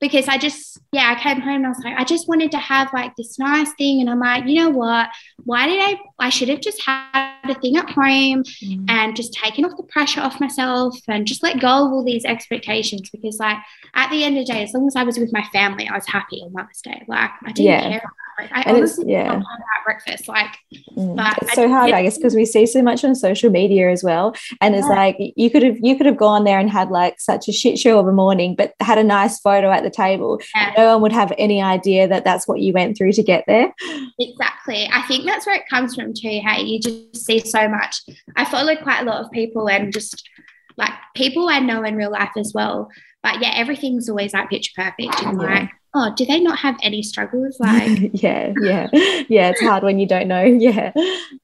[0.00, 2.58] because I just, yeah, I came home and I was like, I just wanted to
[2.58, 4.00] have like this nice thing.
[4.00, 5.08] And I'm like, you know what?
[5.44, 8.84] Why did I, I should have just had a thing at home mm.
[8.88, 12.24] and just taken off the pressure off myself and just let go of all these
[12.24, 13.10] expectations.
[13.10, 13.58] Because, like,
[13.94, 15.94] at the end of the day, as long as I was with my family, I
[15.96, 17.04] was happy on Mother's Day.
[17.08, 17.88] Like, I didn't yeah.
[17.88, 19.32] care I and honestly yeah.
[19.32, 19.44] don't
[19.88, 20.28] breakfast.
[20.28, 20.54] Like,
[20.96, 21.16] mm.
[21.16, 24.04] but it's so hard, I guess, because we see so much on social media as
[24.04, 24.34] well.
[24.60, 24.80] And yeah.
[24.80, 27.52] it's like you could have you could have gone there and had like such a
[27.52, 30.40] shit show of a morning, but had a nice photo at the table.
[30.54, 30.74] Yeah.
[30.76, 33.72] No one would have any idea that that's what you went through to get there.
[34.18, 34.88] Exactly.
[34.92, 36.40] I think that's where it comes from too.
[36.44, 38.00] Hey, you just see so much.
[38.36, 40.28] I follow quite a lot of people and just
[40.76, 42.90] like people I know in real life as well.
[43.22, 45.48] But yeah, everything's always like picture perfect and yeah.
[45.48, 47.56] like oh, do they not have any struggles?
[47.60, 48.88] Like, yeah, yeah,
[49.28, 49.50] yeah.
[49.50, 50.44] It's hard when you don't know.
[50.44, 50.92] Yeah.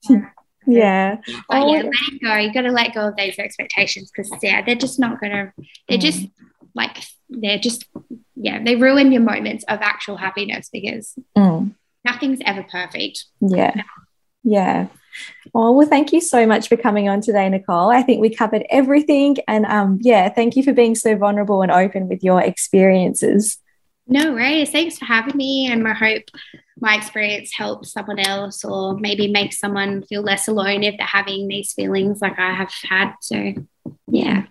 [0.09, 0.31] yeah.
[0.67, 1.17] Yeah.
[1.27, 2.37] But oh, yeah, letting go.
[2.37, 5.53] You got to let go of those expectations because yeah, they're just not gonna.
[5.89, 6.01] They're mm.
[6.01, 6.27] just
[6.75, 7.85] like they're just
[8.35, 11.75] yeah, they ruin your moments of actual happiness because mm.
[12.05, 13.27] nothing's ever perfect.
[13.41, 13.83] Yeah.
[14.43, 14.87] Yeah.
[15.55, 17.91] Oh, well, thank you so much for coming on today, Nicole.
[17.91, 19.37] I think we covered everything.
[19.47, 23.59] And um, yeah, thank you for being so vulnerable and open with your experiences.
[24.07, 24.71] No worries.
[24.71, 25.71] Thanks for having me.
[25.71, 26.25] And I hope
[26.79, 31.49] my experience helps someone else or maybe makes someone feel less alone if they're having
[31.49, 33.15] these feelings like I have had.
[33.21, 33.55] So,
[34.09, 34.45] yeah.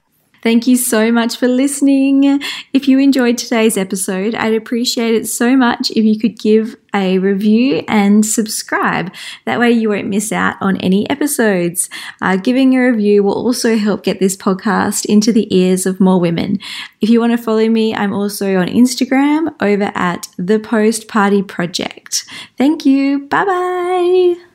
[0.43, 2.41] Thank you so much for listening.
[2.73, 7.17] If you enjoyed today's episode, I'd appreciate it so much if you could give a
[7.17, 9.11] review and subscribe.
[9.45, 11.89] That way, you won't miss out on any episodes.
[12.21, 16.19] Uh, giving a review will also help get this podcast into the ears of more
[16.19, 16.59] women.
[16.99, 21.41] If you want to follow me, I'm also on Instagram over at the Post Party
[21.41, 22.25] Project.
[22.57, 23.27] Thank you.
[23.29, 24.52] Bye bye.